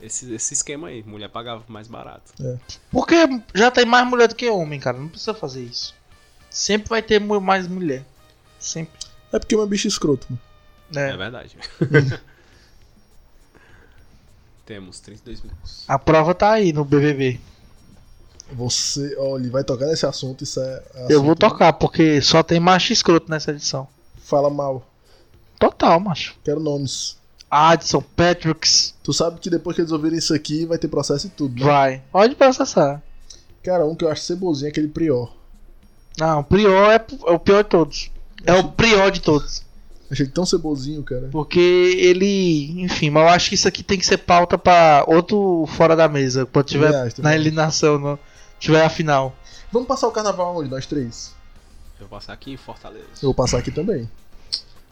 esse, 0.00 0.32
esse 0.34 0.52
esquema 0.54 0.88
aí. 0.88 1.02
Mulher 1.02 1.28
pagava 1.28 1.62
mais 1.66 1.88
barato. 1.88 2.32
Porque 2.90 3.16
já 3.54 3.70
tem 3.70 3.84
mais 3.86 4.06
mulher 4.06 4.28
do 4.28 4.34
que 4.34 4.48
homem, 4.48 4.78
cara. 4.78 4.98
Não 4.98 5.08
precisa 5.08 5.32
fazer 5.34 5.62
isso. 5.62 5.94
Sempre 6.52 6.88
vai 6.90 7.02
ter 7.02 7.18
mais 7.20 7.66
mulher. 7.66 8.04
Sempre. 8.58 8.98
É 9.32 9.38
porque 9.38 9.54
é 9.54 9.58
uma 9.58 9.66
bicha 9.66 9.88
escroto, 9.88 10.26
mano. 10.30 10.40
É, 10.94 11.10
É. 11.14 11.16
verdade. 11.16 11.56
Temos 14.64 15.00
32 15.00 15.42
minutos. 15.42 15.84
A 15.88 15.98
prova 15.98 16.34
tá 16.34 16.52
aí 16.52 16.72
no 16.72 16.84
BBB. 16.84 17.40
Você, 18.52 19.16
olha, 19.18 19.50
vai 19.50 19.64
tocar 19.64 19.86
nesse 19.86 20.04
assunto, 20.06 20.44
isso 20.44 20.60
é. 20.60 20.82
Eu 21.08 21.22
vou 21.22 21.32
assunto- 21.32 21.38
tocar, 21.48 21.72
porque 21.72 22.20
só 22.20 22.42
tem 22.42 22.60
macho 22.60 22.92
escroto 22.92 23.30
nessa 23.30 23.50
edição. 23.50 23.88
Fala 24.18 24.50
mal. 24.50 24.86
Total, 25.58 25.98
macho. 25.98 26.36
Quero 26.44 26.60
nomes. 26.60 27.16
Adson, 27.50 28.00
Patricks, 28.16 28.94
Tu 29.02 29.12
sabe 29.12 29.38
que 29.40 29.50
depois 29.50 29.74
que 29.76 29.82
eles 29.82 29.92
ouvirem 29.92 30.18
isso 30.18 30.32
aqui, 30.34 30.64
vai 30.64 30.78
ter 30.78 30.88
processo 30.88 31.26
e 31.26 31.30
tudo, 31.30 31.58
né? 31.60 31.64
vai. 31.66 32.02
Pode 32.10 32.34
processar. 32.34 33.02
Cara, 33.62 33.84
um 33.84 33.94
que 33.94 34.04
eu 34.04 34.10
acho 34.10 34.22
cebozinho 34.22 34.68
é 34.68 34.70
aquele 34.70 34.88
Prior. 34.88 35.32
Não, 36.18 36.40
o 36.40 36.44
Prior 36.44 36.90
é, 36.90 37.04
é 37.26 37.30
o 37.32 37.38
pior 37.38 37.62
de 37.64 37.68
todos. 37.70 38.10
É 38.44 38.54
o 38.54 38.64
pior 38.68 39.10
de 39.10 39.20
todos. 39.20 39.62
Achei 40.10 40.26
tão 40.26 40.44
cebozinho, 40.44 41.02
cara. 41.02 41.28
Porque 41.32 41.58
ele. 41.58 42.82
Enfim, 42.82 43.08
mas 43.08 43.22
eu 43.22 43.28
acho 43.30 43.48
que 43.48 43.54
isso 43.54 43.66
aqui 43.66 43.82
tem 43.82 43.98
que 43.98 44.04
ser 44.04 44.18
pauta 44.18 44.58
pra 44.58 45.04
outro 45.06 45.64
fora 45.68 45.96
da 45.96 46.06
mesa. 46.06 46.44
Quando 46.44 46.66
tiver 46.66 46.94
acho, 46.94 47.22
na 47.22 47.34
eliminação, 47.34 47.98
não, 47.98 48.18
tiver 48.60 48.84
a 48.84 48.90
final. 48.90 49.34
Vamos 49.72 49.88
passar 49.88 50.08
o 50.08 50.10
carnaval 50.12 50.54
onde? 50.56 50.68
Nós 50.68 50.84
três. 50.84 51.34
Eu 51.98 52.06
vou 52.08 52.18
passar 52.18 52.34
aqui 52.34 52.52
em 52.52 52.56
Fortaleza. 52.58 53.06
Eu 53.22 53.28
vou 53.28 53.34
passar 53.34 53.58
aqui 53.58 53.70
também. 53.70 54.06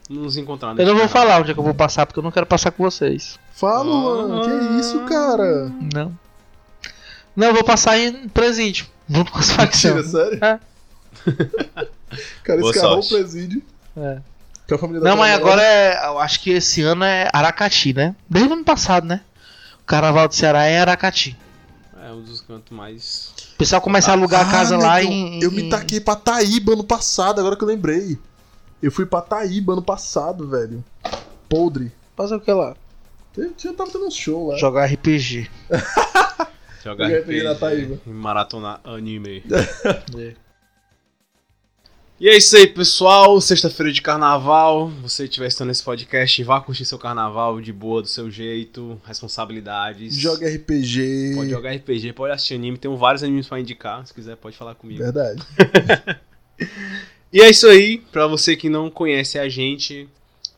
Nos 0.08 0.36
encontrar 0.38 0.70
Eu 0.70 0.86
não 0.86 0.94
vou 0.94 1.02
nesse 1.02 1.08
falar 1.12 1.40
onde 1.40 1.50
é 1.50 1.54
que 1.54 1.60
eu 1.60 1.64
vou 1.64 1.74
passar, 1.74 2.06
porque 2.06 2.18
eu 2.18 2.22
não 2.22 2.32
quero 2.32 2.46
passar 2.46 2.70
com 2.70 2.82
vocês. 2.82 3.38
Fala, 3.52 3.82
Ah. 3.94 4.28
mano. 4.28 4.42
Que 4.42 4.80
isso, 4.80 5.00
cara? 5.04 5.70
Não. 5.94 6.18
Não, 7.36 7.48
eu 7.48 7.54
vou 7.54 7.62
passar 7.64 7.98
em 7.98 8.26
presídio. 8.28 8.86
Junto 9.08 9.30
com 9.32 9.38
as 9.38 9.48
Mentira, 9.50 9.66
facções. 9.66 10.06
sério? 10.06 10.44
É. 10.44 10.58
cara, 12.44 12.60
Boa 12.60 12.70
escalou 12.72 12.98
o 12.98 13.02
sorte. 13.02 13.14
presídio. 13.22 13.62
É. 13.96 14.18
Com 14.68 14.74
a 14.74 14.78
família 14.78 15.00
da 15.02 15.10
Não, 15.10 15.16
mas 15.16 15.34
agora 15.34 15.62
é. 15.62 16.06
Eu 16.06 16.18
acho 16.18 16.40
que 16.40 16.50
esse 16.50 16.82
ano 16.82 17.04
é 17.04 17.28
Aracati, 17.32 17.92
né? 17.92 18.14
Desde 18.28 18.50
o 18.50 18.54
ano 18.54 18.64
passado, 18.64 19.06
né? 19.06 19.20
O 19.82 19.84
carnaval 19.84 20.28
do 20.28 20.34
Ceará 20.34 20.64
é 20.64 20.78
Aracati. 20.80 21.36
É 22.02 22.12
um 22.12 22.22
dos 22.22 22.40
cantos 22.40 22.76
mais. 22.76 23.32
O 23.54 23.56
pessoal 23.58 23.80
começa 23.82 24.10
a 24.10 24.14
alugar 24.14 24.46
a 24.48 24.50
casa 24.50 24.74
Ah, 24.76 24.78
lá 24.78 24.94
negão, 24.96 25.12
em. 25.12 25.42
Eu 25.42 25.50
me 25.50 25.68
taquei 25.68 26.00
pra 26.00 26.16
Taíba 26.16 26.72
ano 26.72 26.84
passado, 26.84 27.40
agora 27.40 27.56
que 27.56 27.62
eu 27.64 27.68
lembrei. 27.68 28.18
Eu 28.82 28.90
fui 28.90 29.04
pra 29.04 29.20
Taíba 29.20 29.72
ano 29.74 29.82
passado, 29.82 30.48
velho. 30.48 30.82
Podre. 31.48 31.92
Fazer 32.16 32.34
o 32.36 32.40
que 32.40 32.50
lá? 32.52 32.74
Eu 33.36 33.52
tinha 33.52 33.72
tava 33.74 33.90
tendo 33.90 34.06
um 34.06 34.10
show 34.10 34.48
lá. 34.48 34.56
Jogar 34.58 34.86
RPG. 34.86 35.48
Jogar 36.82 37.08
peguei 37.08 37.42
na 37.42 37.50
RPG 37.52 37.60
Taíba. 37.60 37.98
e 38.06 38.10
maratonar 38.10 38.80
anime. 38.84 39.42
É. 40.18 40.34
E 42.20 42.28
é 42.28 42.36
isso 42.36 42.54
aí, 42.54 42.66
pessoal. 42.66 43.40
Sexta-feira 43.40 43.90
de 43.90 44.02
carnaval. 44.02 44.88
Você 45.00 45.24
estiver 45.24 45.46
assistindo 45.46 45.70
esse 45.70 45.82
podcast, 45.82 46.44
vá 46.44 46.60
curtir 46.60 46.84
seu 46.84 46.98
carnaval 46.98 47.62
de 47.62 47.72
boa, 47.72 48.02
do 48.02 48.08
seu 48.08 48.30
jeito, 48.30 49.00
responsabilidades. 49.06 50.14
Joga 50.16 50.46
RPG. 50.46 51.32
Pode 51.34 51.48
jogar 51.48 51.74
RPG, 51.74 52.12
pode 52.12 52.34
assistir 52.34 52.56
anime. 52.56 52.76
Tem 52.76 52.94
vários 52.94 53.22
animes 53.22 53.48
pra 53.48 53.58
indicar. 53.58 54.06
Se 54.06 54.12
quiser, 54.12 54.36
pode 54.36 54.54
falar 54.54 54.74
comigo. 54.74 55.02
Verdade. 55.02 55.42
E 57.32 57.40
é 57.40 57.48
isso 57.48 57.68
aí. 57.68 57.98
Pra 58.10 58.26
você 58.26 58.56
que 58.56 58.68
não 58.68 58.90
conhece 58.90 59.38
a 59.38 59.48
gente, 59.48 60.08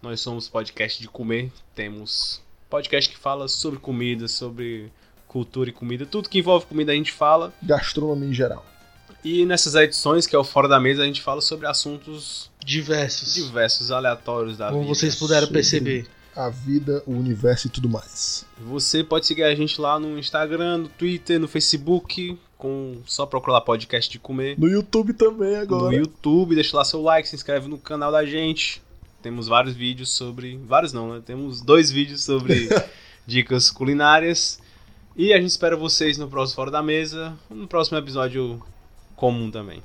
nós 0.01 0.21
somos 0.21 0.49
podcast 0.49 1.01
de 1.03 1.07
comer. 1.07 1.53
Temos 1.75 2.41
podcast 2.71 3.11
que 3.11 3.19
fala 3.19 3.47
sobre 3.47 3.79
comida, 3.79 4.27
sobre 4.27 4.91
cultura 5.29 5.69
e 5.69 5.73
comida. 5.73 6.07
Tudo 6.07 6.31
que 6.31 6.39
envolve 6.39 6.65
comida 6.65 6.91
a 6.91 6.95
gente 6.95 7.13
fala. 7.13 7.53
Gastronomia 7.63 8.31
em 8.31 8.33
geral. 8.33 8.65
E 9.25 9.45
nessas 9.47 9.75
edições, 9.75 10.27
que 10.27 10.35
é 10.35 10.39
o 10.39 10.45
Fora 10.45 10.69
da 10.69 10.79
Mesa, 10.81 11.03
a 11.03 11.07
gente 11.07 11.21
fala 11.23 11.41
sobre 11.41 11.67
assuntos 11.67 12.51
Diversos. 12.65 13.35
diversos, 13.35 13.91
aleatórios 13.91 14.57
da 14.57 14.69
Como 14.69 14.83
vida. 14.83 14.95
vocês 14.95 15.15
puderam 15.17 15.47
sobre- 15.47 15.55
perceber. 15.61 16.07
A 16.35 16.49
vida, 16.49 17.03
o 17.07 17.13
universo 17.13 17.67
e 17.67 17.71
tudo 17.71 17.91
mais. 17.91 18.47
Você 18.59 19.05
pode 19.05 19.27
seguir 19.27 19.43
a 19.43 19.55
gente 19.55 19.79
lá 19.79 20.01
no 20.01 20.19
Instagram, 20.19 20.79
no 20.79 20.89
Twitter, 20.89 21.39
no 21.39 21.47
Facebook, 21.47 22.39
com 22.57 22.97
só 23.05 23.27
procurar 23.27 23.55
lá 23.55 23.61
podcast 23.61 24.11
de 24.11 24.19
comer. 24.19 24.59
No 24.59 24.67
YouTube 24.67 25.13
também 25.13 25.57
No 25.57 25.61
agora. 25.61 25.95
YouTube, 25.95 26.55
deixa 26.55 26.75
lá 26.75 26.85
seu 26.87 27.03
like, 27.03 27.29
se 27.29 27.37
inscreve 27.37 27.69
no 27.69 27.77
canal 27.77 28.11
da 28.11 28.25
gente. 28.25 28.81
Temos 29.21 29.47
vários 29.47 29.75
vídeos 29.75 30.09
sobre. 30.09 30.57
Vários 30.67 30.95
não, 30.95 31.13
né? 31.15 31.23
Temos 31.25 31.61
dois 31.61 31.91
vídeos 31.91 32.23
sobre 32.25 32.67
dicas 33.27 33.71
culinárias. 33.71 34.59
E 35.15 35.35
a 35.35 35.37
gente 35.37 35.51
espera 35.51 35.77
vocês 35.77 36.17
no 36.17 36.29
próximo 36.29 36.57
Fora 36.57 36.71
da 36.71 36.83
Mesa, 36.83 37.35
no 37.51 37.69
próximo 37.69 37.99
episódio 37.99 38.63
comum 39.23 39.53
também. 39.53 39.81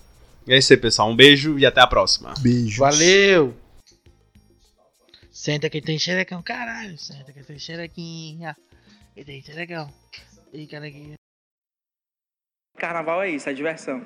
E 0.48 0.54
é 0.54 0.58
isso 0.58 0.74
aí, 0.74 0.80
pessoal. 0.80 1.12
Um 1.12 1.16
beijo 1.16 1.60
e 1.60 1.66
até 1.66 1.80
a 1.80 1.86
próxima. 1.86 2.34
Beijos. 2.40 2.78
Valeu! 2.78 3.56
Senta 5.32 5.70
que 5.70 5.80
tem 5.80 6.00
xerecão, 6.00 6.42
caralho. 6.42 6.98
Senta 6.98 7.32
que 7.32 7.44
tem 7.44 7.60
xerequinha. 7.60 8.58
Que 9.14 9.24
tem 9.24 9.40
xerecão. 9.44 9.94
E 10.52 10.66
cara 10.66 10.88
aqui. 10.88 11.14
Carnaval 12.80 13.22
é 13.22 13.30
isso, 13.30 13.48
é 13.48 13.54
diversão. 13.54 14.04